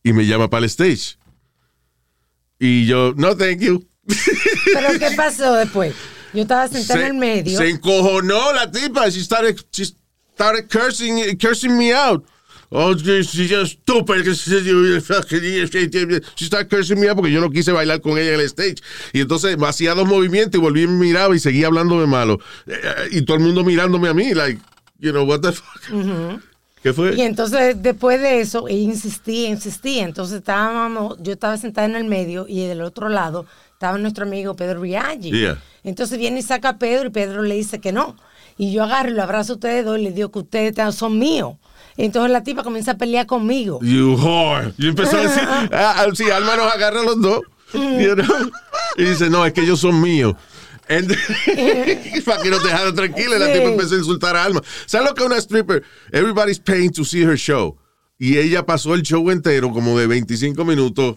[0.04, 1.18] y me llama para el stage.
[2.60, 3.84] Y yo, no, thank you.
[4.74, 5.92] Pero ¿qué pasó después?
[6.32, 7.58] Yo estaba sentada en el medio.
[7.58, 9.08] se encojonó la tipa.
[9.08, 9.86] She started, she
[10.34, 12.24] started cursing, cursing me out.
[12.74, 14.24] Oh, she's just stupid.
[14.24, 18.76] She started cursing me porque yo no quise bailar con ella en el stage.
[19.12, 22.40] Y entonces hacía dos movimientos y volví y me miraba y seguía hablándome malo.
[22.66, 24.58] Eh, eh, Y todo el mundo mirándome a mí, like,
[24.98, 26.40] you know, what the fuck.
[26.82, 27.14] ¿Qué fue?
[27.14, 30.04] Y entonces, después de eso, ella insistía, insistía.
[30.04, 33.46] Entonces, estábamos, yo estaba sentada en el medio y del otro lado
[33.82, 35.30] estaba nuestro amigo Pedro Riaggi.
[35.30, 35.58] Yeah.
[35.84, 38.16] Entonces viene y saca a Pedro y Pedro le dice que no.
[38.56, 41.18] Y yo agarro y lo abrazo a ustedes dos y le digo que ustedes son
[41.18, 41.56] míos.
[41.96, 43.78] Entonces la tipa comienza a pelear conmigo.
[43.82, 44.72] You whore.
[44.78, 45.68] Y empezó a decir, ah,
[45.98, 47.40] ah, sí, Alma nos agarra a los dos.
[47.74, 48.50] you know?
[48.96, 50.34] Y dice, no, es que ellos son míos.
[50.88, 51.08] And-
[52.24, 54.62] para que nos dejara tranquila, la tipa empezó a insultar a Alma.
[54.86, 55.82] ¿Sabes lo que es una stripper?
[56.10, 57.76] Everybody's paying to see her show.
[58.18, 61.16] Y ella pasó el show entero, como de 25 minutos,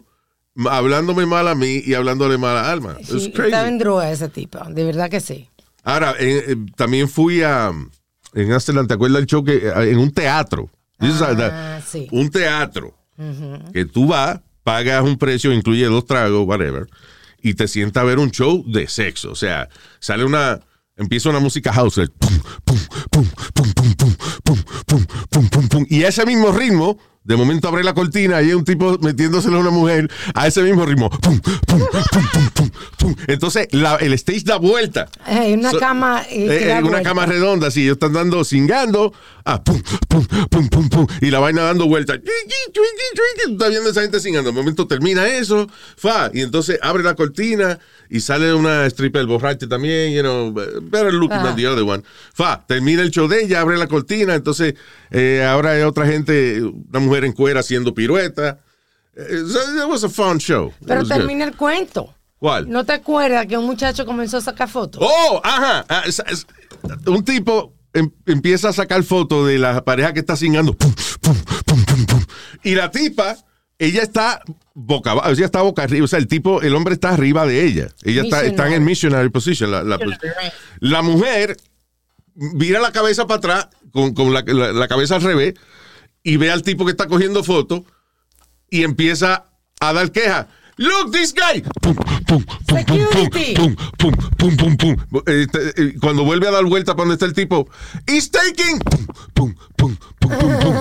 [0.69, 2.97] hablándome mal a mí y hablándole mal a Alma.
[3.03, 3.49] Sí, crazy.
[3.51, 5.49] estaba en droga esa tipa, de verdad que sí.
[5.84, 7.71] Ahora, eh, eh, también fui a.
[8.36, 9.55] En Amsterdam, ¿te acuerdas del show que.
[9.67, 10.69] eh, En un teatro.
[11.51, 12.07] Ah, sí.
[12.11, 12.93] Un teatro.
[13.73, 16.86] Que tú vas, pagas un precio, incluye dos tragos, whatever,
[17.41, 19.31] y te sientas a ver un show de sexo.
[19.31, 19.69] O sea,
[19.99, 20.59] sale una.
[20.97, 21.97] Empieza una música house.
[21.97, 22.29] el pum,
[22.63, 22.77] pum,
[23.11, 25.86] pum, pum, pum, pum, pum, pum, pum, pum, pum.
[25.89, 29.57] Y a ese mismo ritmo, de momento abre la cortina y hay un tipo metiéndoselo
[29.57, 31.09] a una mujer a ese mismo ritmo.
[31.09, 32.69] Pum, pum, pum, pum, pum,
[32.99, 33.15] pum.
[33.28, 35.09] Entonces, la- el stage da vuelta.
[35.26, 36.23] Hay una So- cama.
[36.30, 37.01] eh, eh, eh, una vuelta.
[37.03, 39.11] cama redonda, así, ellos están dando, cingando,
[39.43, 42.19] ah, pum, pum, pum, pum, pum, y la vaina dando vueltas.
[43.47, 44.51] Está viendo esa gente cingando.
[44.51, 45.67] De momento termina eso,
[45.97, 51.13] fa, y entonces abre la cortina y sale una stripper borracha también, you know, better
[51.13, 52.03] looking than the other one.
[52.34, 54.76] Fa, termina el show de ella, abre la cortina, entonces
[55.11, 58.59] eh, ahora hay otra gente, una mujer en cuera haciendo pirueta.
[59.16, 60.74] Eh, it was a fun show.
[60.86, 61.07] Pero good.
[61.09, 62.13] termina el cuento.
[62.38, 62.70] ¿Cuál?
[62.70, 65.01] ¿No te acuerdas que un muchacho comenzó a sacar fotos?
[65.03, 65.86] Oh, ajá.
[65.88, 66.03] Ah,
[67.07, 70.76] un tipo em- empieza a sacar fotos de la pareja que está singando.
[70.76, 70.93] Pum.
[72.63, 73.38] Y la tipa,
[73.80, 74.41] ella está
[74.74, 76.03] boca abajo, ella está boca arriba.
[76.05, 77.89] O sea, el tipo, el hombre está arriba de ella.
[78.03, 79.72] Ella está, está en missionary position.
[79.72, 79.99] La, la-
[80.80, 81.57] la mujer
[82.36, 85.53] vira la cabeza para atrás, con, con la, la- la cabeza al revés,
[86.26, 87.84] y ve al tipo que está cogiendo fotos
[88.69, 89.45] y empieza
[89.80, 90.49] a dar queja.
[90.78, 91.61] Look, this guy.
[91.82, 93.53] Pum, pum, pum, pum, Security.
[93.55, 95.21] pum, pum, pum, pum, pum.
[95.26, 95.47] Eh,
[95.78, 97.69] eh, Cuando vuelve a dar vuelta para donde está el tipo,
[98.05, 98.80] he's taking.
[98.80, 100.73] Pum, pum, pum, pum, pum, pum.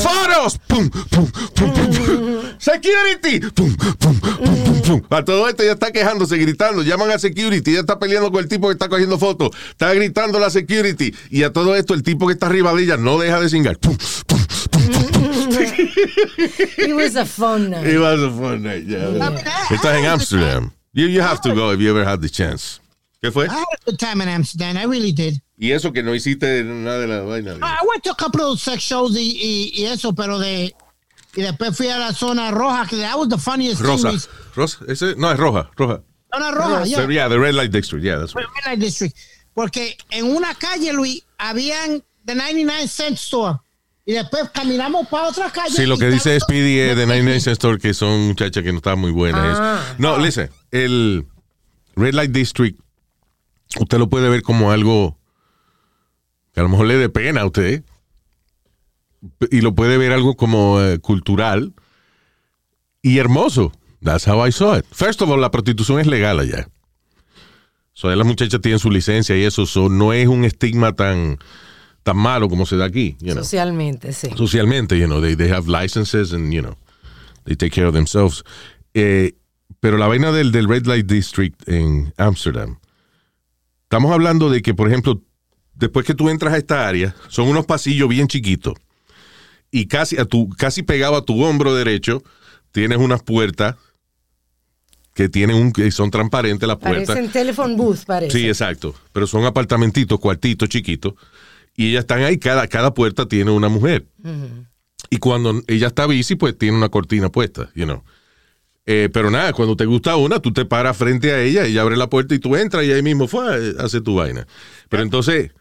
[0.00, 0.60] Fotos.
[0.68, 2.42] Pum, pum, pum, pum, pum.
[2.58, 3.40] Security.
[3.50, 5.02] Pum, pum, pum, pum, pum.
[5.10, 6.82] A todo esto ya está quejándose, gritando.
[6.82, 7.72] Llaman a security.
[7.72, 9.50] Ya está peleando con el tipo que está cogiendo fotos.
[9.70, 11.12] Está gritando la security.
[11.30, 13.76] Y a todo esto, el tipo que está arriba de ella no deja de cingar.
[13.78, 13.96] Pum,
[14.28, 14.38] pum,
[15.68, 17.86] It was a fun night.
[17.86, 19.06] It was a fun night, yeah.
[19.70, 20.72] Estás en Amsterdam.
[20.92, 22.80] You, you have to go if you ever had the chance.
[23.22, 23.46] ¿Qué fue?
[23.48, 24.76] I had a good time in Amsterdam.
[24.76, 25.40] I really did.
[25.56, 27.56] Y eso que no hiciste nada de la vaina.
[27.62, 30.74] I went to a couple of sex shows y, y, y eso, pero de.
[31.34, 34.10] Y después fui a la zona roja, que that was the funniest Rosa.
[34.10, 34.20] thing.
[34.54, 34.84] Rosa.
[34.88, 35.70] Ese, no, es roja.
[35.76, 36.02] Roja.
[36.34, 36.96] Zona roja, yeah.
[36.98, 38.04] Pero, yeah, the red light district.
[38.04, 38.44] Yeah, that's right.
[38.44, 39.16] Red Light District.
[39.54, 43.60] Porque en una calle, Luis, habían the 99 cent store.
[44.04, 45.74] Y después caminamos para otra calle.
[45.74, 48.78] Sí, lo que dice Speedy es de Nine Nine Store que son muchachas que no
[48.78, 49.58] estaban muy buenas.
[49.60, 49.94] Ah.
[49.98, 51.26] no, listen, el
[51.94, 52.80] Red Light District,
[53.78, 55.18] usted lo puede ver como algo
[56.52, 57.84] que a lo mejor le dé pena a usted.
[59.52, 61.72] Y lo puede ver algo como eh, cultural
[63.02, 63.72] y hermoso.
[64.02, 64.84] That's how I saw it.
[64.90, 66.68] First of all, la prostitución es legal allá.
[67.92, 71.38] So, allá las muchachas tienen su licencia y eso so, no es un estigma tan,
[72.02, 73.16] tan malo como se da aquí.
[73.20, 74.28] you know Socialmente, sí.
[74.36, 76.76] socialmente, you know, they, they have licenses and, you know,
[77.44, 78.42] they take care of themselves.
[78.94, 79.32] Eh,
[79.80, 82.78] pero la vaina del, del Red Light District en Amsterdam,
[83.84, 85.22] estamos hablando de que, por ejemplo,
[85.74, 88.74] después que tú entras a esta área, son unos pasillos bien chiquitos
[89.70, 92.22] y casi, a tu, casi pegado a tu hombro derecho
[92.72, 93.76] tienes unas puertas
[95.14, 97.08] que tienen un, que son transparentes las puertas.
[97.08, 98.38] Parecen telephone booth, parece.
[98.38, 98.94] Sí, exacto.
[99.12, 101.14] Pero son apartamentitos, cuartitos chiquitos.
[101.76, 104.06] Y ellas están ahí, cada, cada puerta tiene una mujer.
[105.10, 108.02] Y cuando ella está bici, pues tiene una cortina puesta, you know.
[108.84, 111.96] Eh, pero nada, cuando te gusta una, tú te paras frente a ella, ella abre
[111.96, 114.46] la puerta y tú entras y ahí mismo fue, eh, hace tu vaina.
[114.88, 115.52] Pero entonces,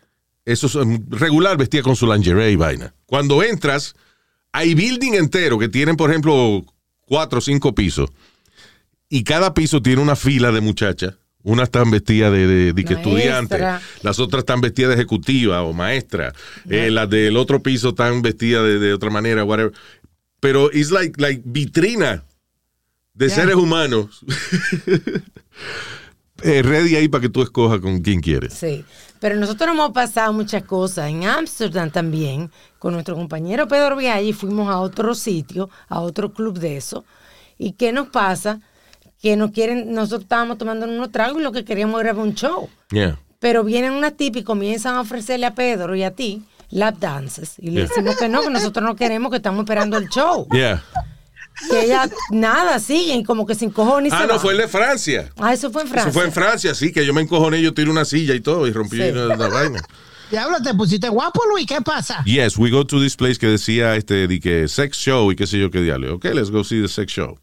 [0.45, 2.93] eso es um, regular, vestida con su lingerie y vaina.
[3.05, 3.95] Cuando entras,
[4.51, 6.65] hay building entero que tienen, por ejemplo,
[7.01, 8.09] cuatro o cinco pisos.
[9.07, 11.15] Y cada piso tiene una fila de muchachas.
[11.43, 13.59] Unas están vestidas de, de, de que estudiantes,
[14.01, 16.33] las otras están vestidas de ejecutiva o maestra,
[16.69, 19.73] Eh, las del otro piso están vestidas de, de otra manera, whatever.
[20.39, 22.23] Pero es like, like vitrina
[23.13, 24.23] de seres humanos.
[26.43, 28.55] Eh, ready ahí para que tú escojas con quién quieres.
[28.55, 28.83] Sí,
[29.19, 31.09] pero nosotros hemos pasado muchas cosas.
[31.09, 36.57] En Ámsterdam también, con nuestro compañero Pedro Viaggi, fuimos a otro sitio, a otro club
[36.57, 37.05] de eso.
[37.59, 38.59] ¿Y qué nos pasa?
[39.21, 42.69] Que nos quieren, nosotros estábamos tomando unos tragos y lo que queríamos era un show.
[42.91, 43.17] Yeah.
[43.39, 46.41] Pero vienen unas tipas y comienzan a ofrecerle a Pedro y a ti
[46.71, 47.55] lap dances.
[47.59, 47.87] Y le Yeah.
[47.89, 50.47] decimos que no, que nosotros no queremos, que estamos esperando el show.
[50.51, 50.83] Yeah.
[51.69, 54.11] Que ella, nada, siguen como que sin cojones.
[54.13, 55.29] Ah, no, fue el de Francia.
[55.37, 56.09] Ah, eso fue en Francia.
[56.09, 58.65] Eso fue en Francia, sí, que yo me encojoné, yo tiré una silla y todo
[58.67, 59.11] y rompí Sí.
[59.11, 59.79] la, la vaina.
[60.31, 61.67] Diablo, te pusiste guapo, Luis.
[61.67, 62.23] ¿Qué pasa?
[62.25, 65.45] Yes, we go to this place que decía este de que sex show y qué
[65.45, 66.15] sé yo qué diablo.
[66.15, 67.37] Ok, let's go see the sex show.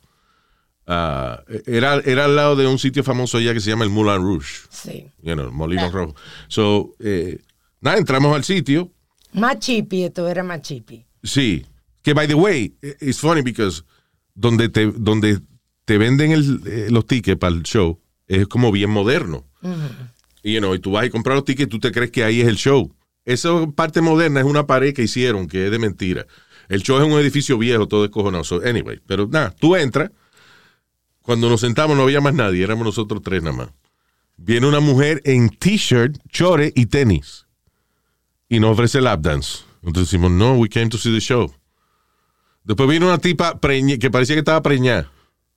[0.91, 4.23] Ah, era, era al lado de un sitio famoso allá que se llama el Moulin
[4.23, 4.49] Rouge.
[4.71, 5.07] Sí.
[5.23, 6.15] You know, Molino Rojo.
[6.49, 7.41] So, eh,
[7.83, 8.91] nada, entramos al sitio.
[9.35, 11.05] Más chipi, esto era más chipi.
[11.23, 11.67] Sí.
[12.03, 13.83] Que, by the way, eh, it's funny because
[14.35, 15.41] donde te, donde
[15.85, 19.45] te venden el- eh, los tickets para el show es como bien moderno.
[20.43, 22.25] Y, you know, y tú vas a comprar los tickets y tú te crees que
[22.25, 22.95] ahí es el show.
[23.27, 26.27] Esa parte moderna es una pared que hicieron que es de mentira.
[26.71, 28.45] El show es un edificio viejo, todo descojonado.
[28.45, 30.11] So, anyway, pero nada, tú entras.
[31.29, 33.69] Cuando nos sentamos no había más nadie, éramos nosotros tres nada más.
[34.39, 37.45] Viene una mujer en t-shirt, chore y tenis.
[38.49, 39.59] Y nos ofrece lap dance.
[39.83, 41.53] Entonces decimos, no, we came to see the show.
[42.65, 45.13] Después vino una tipa que parecía que estaba preñada.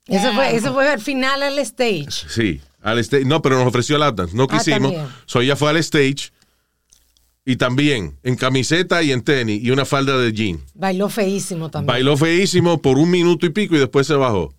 [0.07, 2.09] Eso fue, eso fue al final al stage.
[2.28, 3.24] Sí, al stage.
[3.24, 4.36] No, pero nos ofreció lap dance.
[4.36, 4.91] No Ah, quisimos.
[4.91, 5.07] también.
[5.26, 6.34] so ella fue al stage.
[7.45, 10.59] Y también en camiseta y en tenis y una falda de jean.
[10.74, 11.88] Bailó feísimo también.
[11.88, 14.53] Bailó feísimo por un minuto y pico y después se bajó.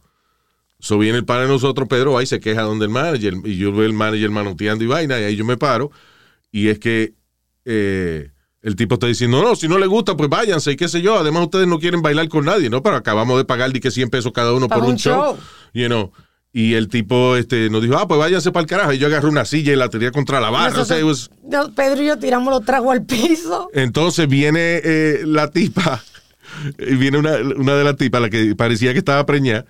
[0.83, 3.35] So viene el padre de nosotros, Pedro, ahí se queja donde el manager.
[3.45, 5.93] Y yo veo el manager manoteando y vaina, y ahí yo me paro.
[6.51, 7.15] Y es que
[7.65, 8.31] eh,
[8.63, 11.17] el tipo está diciendo, no, si no le gusta, pues váyanse y qué sé yo.
[11.17, 12.83] Además, ustedes no quieren bailar con nadie, ¿no?
[12.83, 15.15] Pero acabamos de pagar de que 100 pesos cada uno por un show.
[15.37, 15.39] show.
[15.73, 16.11] You know.
[16.53, 18.93] Y el tipo este, nos dijo, ah, pues váyanse para el carajo.
[18.93, 20.83] Y yo agarré una silla y la tiré contra la barra.
[20.83, 23.71] O sea, it was- No, Pedro y yo tiramos los tragos al piso.
[23.73, 26.03] Entonces viene eh, la tipa,
[26.79, 29.65] y viene una, una de las tipas, la que parecía que estaba preñada,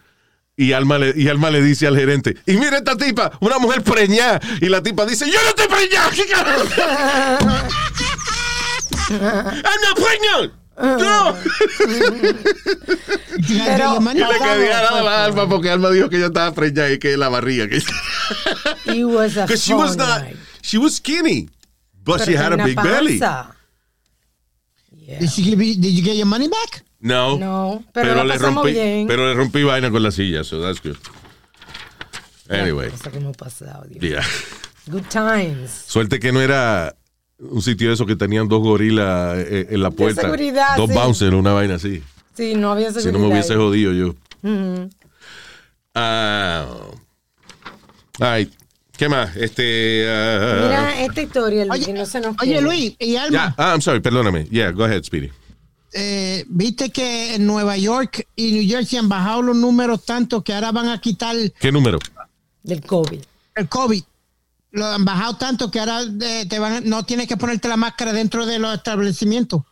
[0.62, 3.82] y Alma, le, y Alma le dice al gerente, y mira esta tipa, una mujer
[3.82, 6.64] preñada, y la tipa dice, yo no estoy preñada, ¿qué carajo?
[9.10, 10.52] I'm not pregnant.
[10.78, 11.36] No.
[13.48, 16.90] Pero- Y le quería dar a la Alma porque Alma dijo que ella estaba preñada
[16.92, 17.68] y que la barriga.
[17.68, 17.76] Que...
[18.86, 20.36] It was a Because she was not, night.
[20.62, 21.48] she was skinny,
[22.04, 23.18] but Pero she had a big belly.
[23.18, 23.54] panza.
[24.96, 25.18] Yeah.
[25.20, 26.82] Did, she give you- did you get your money back?
[27.02, 29.06] No, No, pero la le rompí, bien.
[29.08, 30.96] pero le rompí vaina con la silla, so that's good.
[32.48, 34.00] Anyway, Cosa que hemos pasado, Dios.
[34.00, 34.22] yeah.
[34.86, 35.70] Good times.
[35.86, 36.94] Suerte que no era
[37.38, 40.22] un sitio de eso que tenían dos gorilas eh, en la puerta.
[40.22, 40.94] seguridad, dos sí.
[40.94, 42.02] bouncers, una vaina así.
[42.36, 43.12] Sí, no había Si seguridad.
[43.20, 44.14] no me hubiese jodido yo.
[44.42, 44.90] Ujú.
[45.94, 46.66] Ah.
[48.20, 48.50] Ay,
[48.96, 49.34] ¿qué más?
[49.36, 50.06] Este.
[50.08, 52.60] ah, Mira esta historia, Luis, Oye, que no se nos oye.
[52.60, 54.44] Luis, y Alma, ya, ah, I'm sorry, perdóname.
[54.50, 55.30] Yeah, go ahead, Speedy.
[55.94, 60.54] Eh, viste que en Nueva York y New Jersey han bajado los números tanto que
[60.54, 61.98] ahora van a quitar ¿Qué número?
[62.62, 63.20] Del COVID.
[63.56, 64.02] el COVID.
[64.72, 67.76] Lo han bajado tanto que ahora eh, te van, a- no tienes que ponerte la
[67.76, 69.62] máscara dentro de los establecimientos.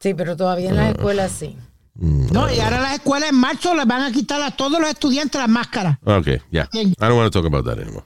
[0.00, 1.56] Sí, pero todavía en las escuelas sí.
[1.94, 5.40] No, y ahora las escuelas en marzo les van a quitar a todos los estudiantes
[5.40, 5.98] las máscaras.
[6.04, 6.68] Okay, yeah.
[6.72, 6.88] Bien.
[6.88, 8.04] I don't want to talk about that anymore.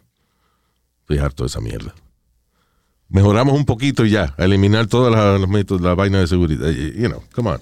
[1.03, 1.95] Estoy harto de esa mierda.
[3.09, 6.71] Mejoramos un poquito y ya, eliminar todas las, los métodos, la vaina de seguridad.
[6.71, 7.61] You know, come on.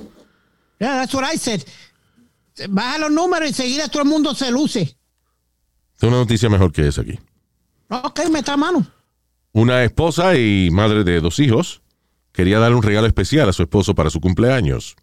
[0.80, 1.62] Yeah, that's what I said.
[2.68, 4.96] Baja los números y enseguida todo el mundo se luce.
[5.98, 7.18] Tengo una noticia mejor que esa aquí.
[7.88, 8.86] Ok, meta a mano.
[9.52, 11.82] Una esposa y madre de dos hijos
[12.32, 14.96] quería darle un regalo especial a su esposo para su cumpleaños.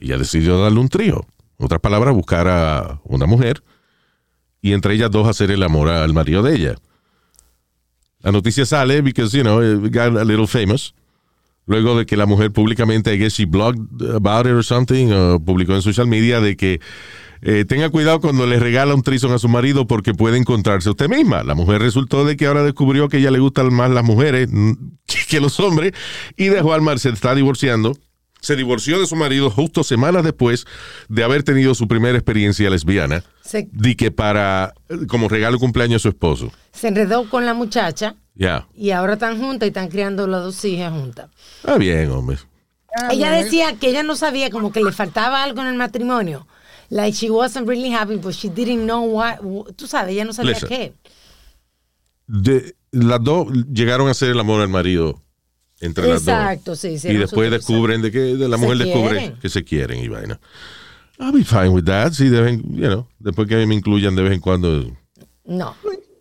[0.00, 1.26] Y ella decidió darle un trío.
[1.58, 3.62] En otras palabras, buscar a una mujer
[4.60, 6.74] y entre ellas dos hacer el amor al marido de ella.
[8.22, 9.60] La noticia sale because, you know,
[9.90, 10.94] got a little famous.
[11.66, 15.38] Luego de que la mujer públicamente, I guess she blogged about it or something, o
[15.38, 16.80] publicó en social media de que
[17.42, 21.08] eh, tenga cuidado cuando le regala un trison a su marido porque puede encontrarse usted
[21.08, 21.42] misma.
[21.44, 24.48] La mujer resultó de que ahora descubrió que ella le gustan más las mujeres
[25.28, 25.92] que los hombres
[26.36, 27.96] y dejó al mar, se está divorciando.
[28.40, 30.64] Se divorció de su marido justo semanas después
[31.08, 33.24] de haber tenido su primera experiencia lesbiana.
[33.42, 36.52] Se, Di que para, eh, como regalo de cumpleaños a su esposo.
[36.72, 38.68] se enredó con la muchacha Ya.
[38.74, 41.30] y ahora están juntas y están criando las dos hijas juntas.
[41.60, 42.38] Está bien, hombre.
[43.10, 46.46] ella decía que ella no sabía, como que le faltaba algo en el matrimonio.
[46.90, 49.38] Like she wasn't really happy, but she didn't know what.
[49.76, 50.68] Tú sabes, ella no sabía Listen.
[50.68, 50.94] qué.
[52.26, 55.22] De, las dos llegaron a hacer el amor al marido
[55.80, 56.34] entre las dos.
[56.34, 56.88] Exacto, sí.
[56.88, 59.38] Y hicieron después descubren de que de la mujer descubre quieren.
[59.38, 60.40] que se quieren y vaina.
[61.20, 62.12] I'll be fine with that.
[62.12, 64.84] Sí, deben, you know, después que me incluyan de vez en cuando,
[65.44, 65.74] No.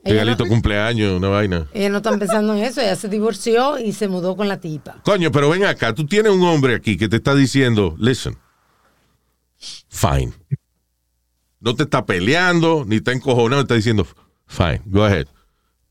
[0.03, 1.67] Regalito no, cumpleaños, una vaina.
[1.73, 2.79] ella no está pensando en eso.
[2.79, 5.01] Ella se divorció y se mudó con la tipa.
[5.03, 8.37] Coño, pero ven acá, tú tienes un hombre aquí que te está diciendo, listen,
[9.89, 10.31] fine.
[11.59, 14.07] No te está peleando, ni está encojonado, está diciendo,
[14.45, 15.27] fine, go ahead.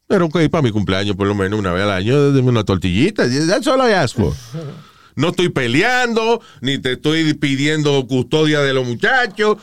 [0.08, 3.24] Pero ok, para mi cumpleaños, por lo menos una vez al año, dame una tortillita.
[3.28, 4.32] That's all I ask for.
[5.16, 9.56] No estoy peleando, ni te estoy pidiendo custodia de los muchachos.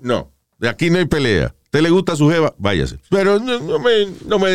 [0.00, 1.54] No, de aquí no hay pelea.
[1.70, 2.54] ¿Te le gusta su jeva?
[2.58, 2.98] Váyase.
[3.10, 4.50] Pero no, no me, no me.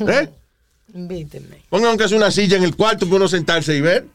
[0.00, 0.30] ¿Eh?
[0.94, 1.62] Invíteme.
[1.68, 4.06] Pongan aunque sea una silla en el cuarto para uno sentarse y ver.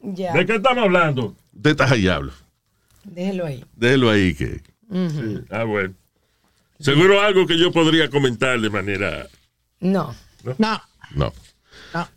[0.00, 0.32] Ya.
[0.32, 1.34] ¿De qué estamos hablando?
[1.56, 2.32] Usted está ahí, hablo.
[3.04, 3.64] Déjelo ahí.
[3.74, 4.60] Déjelo ahí que.
[5.50, 5.94] Ah, bueno.
[6.78, 9.26] Seguro algo que yo podría comentar de manera.
[9.80, 10.14] No.
[10.44, 10.54] No,
[11.14, 11.32] No.
[11.94, 12.08] no.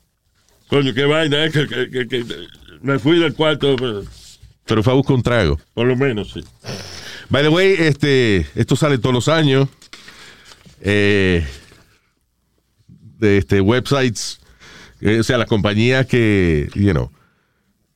[0.67, 2.25] Coño, qué vaina, eh, que, que- que- que
[2.81, 4.03] me fui del cuarto, pero
[4.65, 5.59] Pero fue a buscar un trago.
[5.73, 6.43] por lo menos, sí.
[7.29, 9.67] By the way, este, esto sale todos los años.
[10.81, 11.45] Eh,
[13.19, 14.39] de este, websites,
[15.01, 17.11] eh, o sea, las compañías que, you know,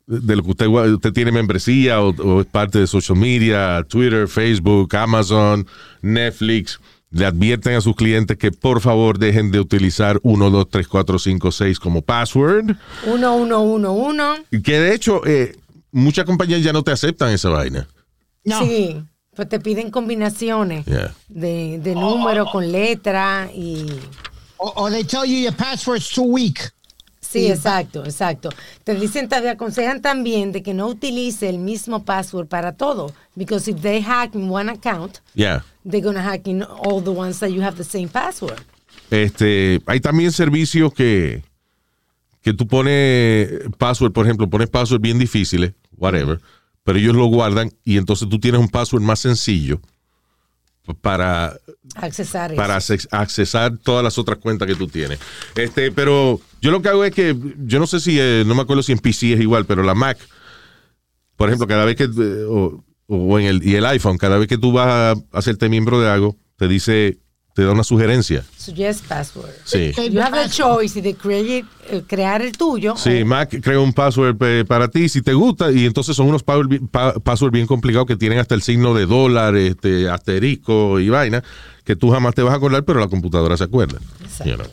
[0.07, 4.27] de lo que usted, usted tiene membresía o, o es parte de social media, Twitter,
[4.27, 5.65] Facebook, Amazon,
[6.01, 6.79] Netflix,
[7.11, 11.19] le advierten a sus clientes que por favor dejen de utilizar 1, 2, 3, 4,
[11.19, 12.75] 5, 6 como password.
[13.05, 14.35] Uno, uno, uno, uno.
[14.63, 15.55] Que de hecho, eh,
[15.91, 17.87] muchas compañías ya no te aceptan esa vaina.
[18.43, 18.59] No.
[18.59, 19.01] Sí.
[19.35, 21.13] Pues te piden combinaciones Yeah.
[21.27, 23.85] de, de números con letra y.
[24.57, 26.71] O, o they tell you your password's too weak.
[27.39, 28.49] Sí, exacto, exacto.
[28.83, 33.11] Te dicen, te aconsejan también de que no utilice el mismo password para todo.
[33.35, 35.63] Because if they hack in one account, Yeah.
[35.83, 38.61] they're gonna hack in all the ones that you have the same password.
[39.11, 41.43] Este, hay también servicios que,
[42.41, 46.39] que tú pones password, por ejemplo, pones password bien difíciles, whatever,
[46.83, 49.79] pero ellos lo guardan y entonces tú tienes un password más sencillo
[51.01, 51.57] para
[51.95, 55.19] Accesar para acces- accesar todas las otras cuentas que tú tienes.
[55.55, 58.61] Este, pero yo lo que hago es que, yo no sé si, eh, no me
[58.61, 60.17] acuerdo si en PC es igual, pero la Mac,
[61.35, 64.47] por ejemplo, cada vez que, eh, o, o en el, y el iPhone, cada vez
[64.47, 67.19] que tú vas a hacerte miembro de algo, te dice,
[67.55, 68.43] te da una sugerencia.
[68.57, 69.49] Suggest password.
[69.63, 69.91] Sí.
[70.11, 72.95] You have the choice de create, eh, crear el tuyo.
[72.97, 76.27] Sí, o- Mac crea un password eh, para ti si te gusta y entonces son
[76.27, 80.09] unos password bi- pa- password bien complicados que tienen hasta el signo de dólar, este,
[80.09, 81.41] asterisco y vaina
[81.85, 83.99] que tú jamás te vas a acordar, pero la computadora se acuerda.
[84.21, 84.45] Exacto.
[84.51, 84.67] You know.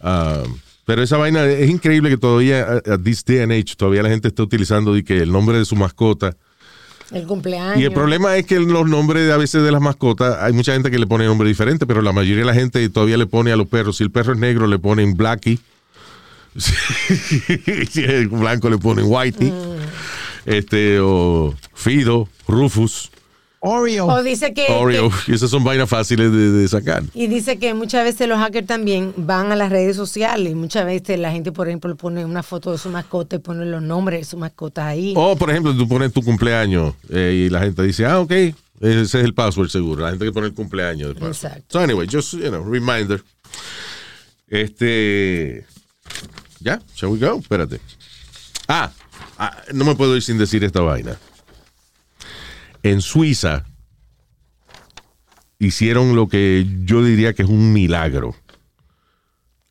[0.00, 0.42] Ah,
[0.84, 4.10] pero esa vaina es increíble que todavía, a, a this day and age, todavía la
[4.10, 6.36] gente está utilizando de que el nombre de su mascota.
[7.10, 7.78] El cumpleaños.
[7.78, 10.90] Y el problema es que los nombres a veces de las mascotas, hay mucha gente
[10.90, 13.56] que le pone nombre diferente, pero la mayoría de la gente todavía le pone a
[13.56, 13.98] los perros.
[13.98, 15.60] Si el perro es negro, le ponen Blackie.
[16.56, 19.52] si es blanco, le ponen Whitey.
[20.46, 23.10] Este, o Fido, Rufus,
[23.66, 24.06] Oreo.
[24.06, 25.08] O dice que, Oreo.
[25.10, 27.02] que- Y esas son vainas fáciles de, de sacar.
[27.14, 31.18] y dice que muchas veces los hackers también van a las redes sociales muchas veces
[31.18, 34.24] la gente, por ejemplo, pone una foto de su mascota y pone los nombres de
[34.24, 35.14] su mascota ahí.
[35.16, 39.00] O, por ejemplo, tú pones tu cumpleaños eh, y la gente dice, ah, ok, ese
[39.02, 40.02] es el password seguro.
[40.02, 41.26] La gente que pone el cumpleaños de.
[41.26, 41.64] Exacto.
[41.68, 43.22] So, anyway, just, you know, reminder.
[44.48, 45.64] Este.
[46.60, 47.38] Ya, shall we go?
[47.38, 47.80] Espérate.
[48.68, 48.90] Ah,
[49.38, 51.16] ah, no me puedo ir sin decir esta vaina.
[52.84, 53.64] En Suiza
[55.58, 58.36] hicieron lo que yo diría que es un milagro.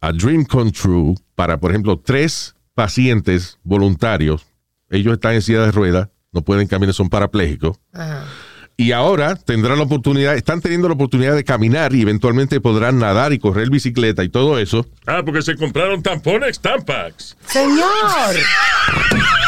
[0.01, 4.47] A dream come true para, por ejemplo, tres pacientes voluntarios.
[4.89, 7.77] Ellos están en silla de ruedas, no pueden caminar, son parapléjicos.
[7.93, 8.25] Ajá.
[8.75, 13.31] Y ahora tendrán la oportunidad, están teniendo la oportunidad de caminar y eventualmente podrán nadar
[13.31, 14.87] y correr bicicleta y todo eso.
[15.05, 17.37] Ah, porque se compraron tampones Tampax.
[17.45, 18.35] Señor,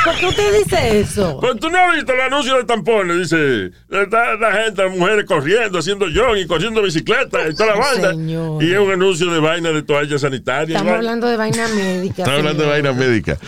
[0.05, 1.39] ¿por qué usted dice eso?
[1.41, 5.25] Pues tú no has visto el anuncio de tampones, dice, la, la gente, las mujeres
[5.25, 8.09] corriendo, haciendo jogging, corriendo bicicleta y toda la vaina.
[8.11, 8.63] Señor.
[8.63, 10.79] Y es un anuncio de vaina de toallas sanitarias.
[10.79, 12.21] Estamos hablando de vaina médica.
[12.21, 13.39] Están hablando de vaina médica.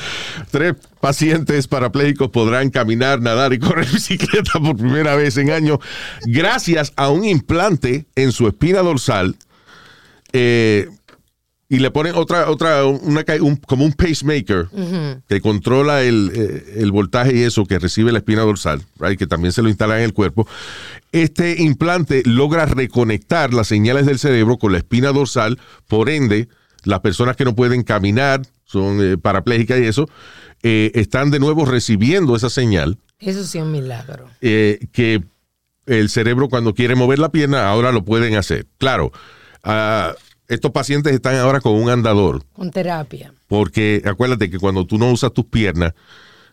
[0.49, 0.73] Tres
[1.07, 5.79] pacientes parapléjicos podrán caminar, nadar y correr bicicleta por primera vez en años
[6.25, 9.37] gracias a un implante en su espina dorsal.
[10.33, 10.89] eh,
[11.69, 14.67] y le ponen otra, otra, una, un- como un pacemaker
[15.27, 19.27] que controla el, eh, el voltaje y eso que recibe la espina dorsal, right, que
[19.27, 20.47] también se lo instala en el cuerpo.
[21.11, 25.57] Este implante logra reconectar las señales del cerebro con la espina dorsal,
[25.89, 26.47] por ende,
[26.85, 30.09] las personas que no pueden caminar, son eh, parapléjicas y eso,
[30.63, 34.29] eh, están de nuevo recibiendo esa señal Eso sí es un milagro.
[34.41, 35.23] eh, que
[35.85, 38.65] el cerebro cuando quiere mover la pierna ahora lo pueden hacer.
[38.77, 39.11] Claro,
[39.63, 40.13] ah,
[40.47, 43.33] estos pacientes están ahora con un andador, Con terapia.
[43.47, 45.93] porque acuérdate que cuando tú no usas tus piernas,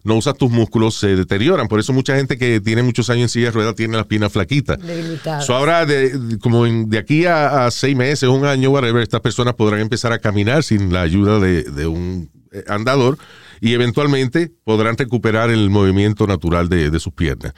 [0.04, 1.66] no usas tus músculos, se deterioran.
[1.66, 4.30] Por eso mucha gente que tiene muchos años en silla de ruedas tiene las piernas
[4.32, 4.78] flaquitas.
[4.78, 5.46] Debilitadas.
[5.46, 9.22] So ahora, de, como en- de aquí a, a seis meses, un año, whatever, estas
[9.22, 13.16] personas podrán empezar a caminar sin la ayuda de, de un eh, andador
[13.64, 17.54] y eventualmente podrán recuperar el movimiento natural de, de sus piernas.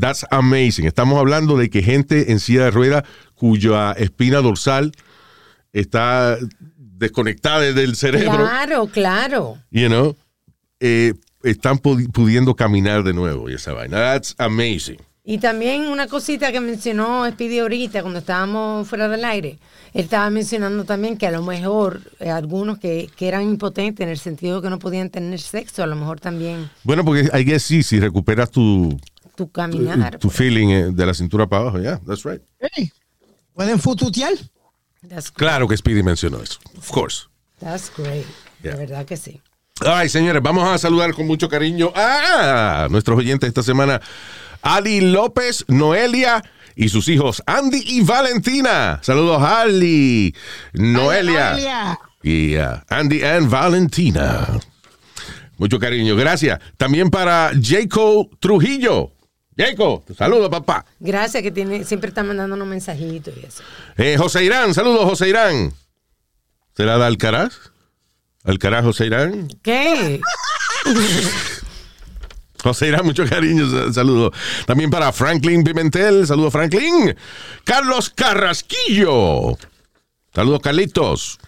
[0.00, 0.86] That's amazing.
[0.86, 3.02] Estamos hablando de que gente en silla de ruedas
[3.34, 4.92] cuya espina dorsal
[5.74, 6.38] está
[6.76, 9.58] desconectada del cerebro, Claro, claro.
[9.70, 10.16] you know,
[10.80, 13.98] eh, están pudi- pudiendo caminar de nuevo y esa vaina.
[13.98, 14.98] That's amazing.
[15.24, 19.58] Y también una cosita que mencionó Speedy ahorita cuando estábamos fuera del aire.
[19.94, 24.10] Él estaba mencionando también que a lo mejor eh, algunos que, que eran impotentes en
[24.10, 27.62] el sentido que no podían tener sexo, a lo mejor también Bueno, porque I guess
[27.62, 28.98] sí, si recuperas tu,
[29.36, 30.18] tu caminar.
[30.18, 32.42] tu feeling eh, de la cintura para abajo, yeah, that's right.
[32.58, 32.90] Hey,
[33.54, 34.32] ¿Pueden fututear?
[35.08, 36.58] That's, Claro que Speedy mencionó eso.
[36.76, 37.26] Of course.
[37.60, 38.26] that's great.
[38.62, 38.72] Yeah.
[38.72, 39.40] De verdad que sí.
[39.84, 44.00] Ay, señores, vamos a saludar con mucho cariño a nuestros oyentes esta semana.
[44.62, 46.42] Ali López, Noelia
[46.74, 49.00] y sus hijos Andy y Valentina.
[49.02, 50.34] Saludos, Ali,
[50.72, 52.00] Noelia Noelia.
[52.22, 54.48] y uh, Andy and Valentina.
[55.58, 56.58] Mucho cariño, gracias.
[56.76, 59.12] También para Jaco Trujillo.
[59.56, 60.84] Jaco, saludos, papá.
[60.98, 63.62] Gracias que tiene, siempre está mandando unos mensajitos y eso.
[63.96, 65.72] Eh, José Irán, saludos, José Irán.
[66.74, 67.54] ¿Será de Alcaraz?
[68.44, 69.48] ¿Alcaraz, José Irán?
[69.62, 70.20] ¿Qué?
[72.62, 74.32] José Irán, mucho cariño, sa- saludos.
[74.66, 77.14] También para Franklin Pimentel, saludos, Franklin.
[77.64, 79.56] Carlos Carrasquillo,
[80.34, 81.38] saludos, Carlitos.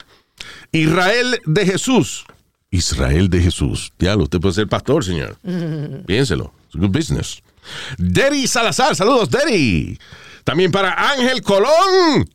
[0.73, 2.25] Israel de Jesús.
[2.71, 3.93] Israel de Jesús.
[3.99, 5.37] Diablo, usted puede ser pastor, señor.
[6.07, 6.53] Piénselo.
[6.67, 7.41] It's a good business.
[7.97, 9.99] Derry Salazar, saludos, Derry.
[10.43, 12.29] También para Ángel Colón.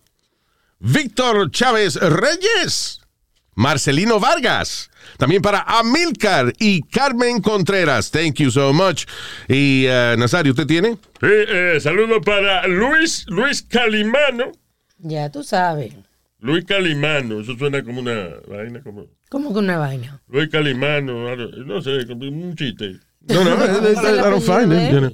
[0.80, 3.02] Víctor Chávez Reyes.
[3.56, 4.89] Marcelino Vargas.
[5.18, 8.12] También para Amilcar y Carmen Contreras.
[8.12, 9.06] Thank you so much.
[9.48, 10.98] Y eh, Nazario, ¿usted tiene?
[11.20, 14.52] Sí, eh, saludo para Luis, Luis Calimano.
[14.98, 15.94] Ya tú sabes.
[16.40, 20.20] Luis Calimano, eso suena como una vaina, como ¿Cómo que una vaina?
[20.28, 23.00] Luis Calimano, no sé, como un chiste.
[23.28, 25.12] No, no, I, don't find it, you know.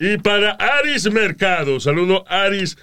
[0.00, 2.76] Y para Aris Mercado, saludo Aris,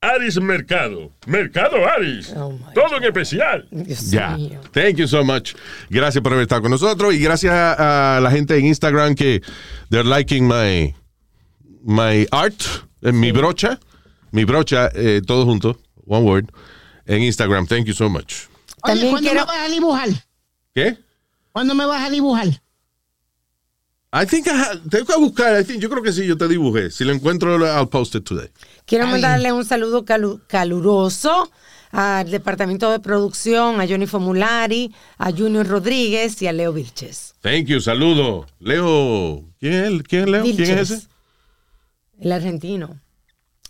[0.00, 1.10] Aris Mercado.
[1.26, 2.32] Mercado Aris.
[2.36, 3.66] Oh, Todo en especial.
[3.70, 4.36] Dios Ya.
[4.36, 4.60] mío.
[4.72, 5.54] Thank you so much.
[5.90, 9.42] Gracias por haber estado con nosotros y gracias a, la gente en Instagram que
[9.90, 10.94] they're liking my
[11.82, 12.60] my art,
[13.02, 13.78] eh, mi brocha,
[14.30, 16.50] mi brocha, eh, todo junto, one word,
[17.06, 17.66] en Instagram.
[17.66, 18.46] Thank you so much.
[18.84, 20.08] Oye, También ¿cuándo quiero- me vas a dibujar?
[20.74, 20.96] ¿Qué?
[21.52, 22.46] ¿Cuándo me vas a dibujar?
[24.12, 25.60] I think I ha- tengo que buscar.
[25.60, 26.90] I think, yo creo que sí, yo te dibujé.
[26.90, 28.48] Si lo encuentro, I'll post it today.
[28.88, 29.12] Quiero Ay.
[29.12, 31.52] mandarle un saludo calu- caluroso
[31.92, 37.34] al departamento de producción, a Johnny Formulari, a Junior Rodríguez y a Leo Vilches.
[37.40, 38.46] Thank you, saludo.
[38.58, 40.02] Leo, ¿quién es, él?
[40.02, 40.42] ¿Quién es Leo?
[40.42, 41.06] ¿Quién es ese?
[42.20, 43.00] El argentino.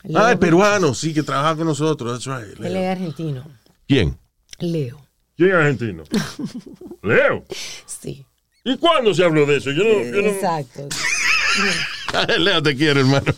[0.04, 2.24] Leo Ah, el peruano, sí, que trabaja con nosotros.
[2.24, 2.58] That's right.
[2.64, 3.44] Él es argentino.
[3.86, 4.16] ¿Quién?
[4.60, 5.04] Leo.
[5.36, 6.04] ¿Quién es argentino?
[7.02, 7.44] Leo.
[7.86, 8.24] Sí.
[8.64, 9.70] ¿Y cuándo se habló de eso?
[9.72, 10.88] Yo no, yo no- Exacto.
[12.38, 13.32] Leo, te quiero, hermano.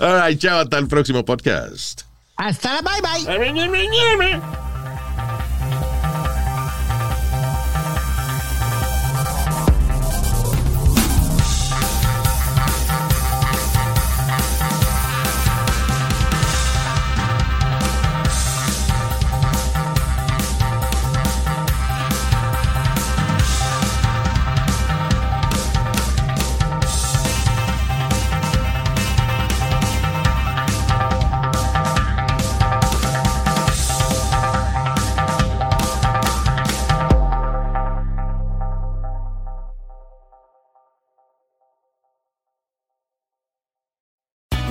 [0.00, 2.02] All right, chao, hasta el próximo podcast.
[2.36, 4.75] Hasta la bye bye.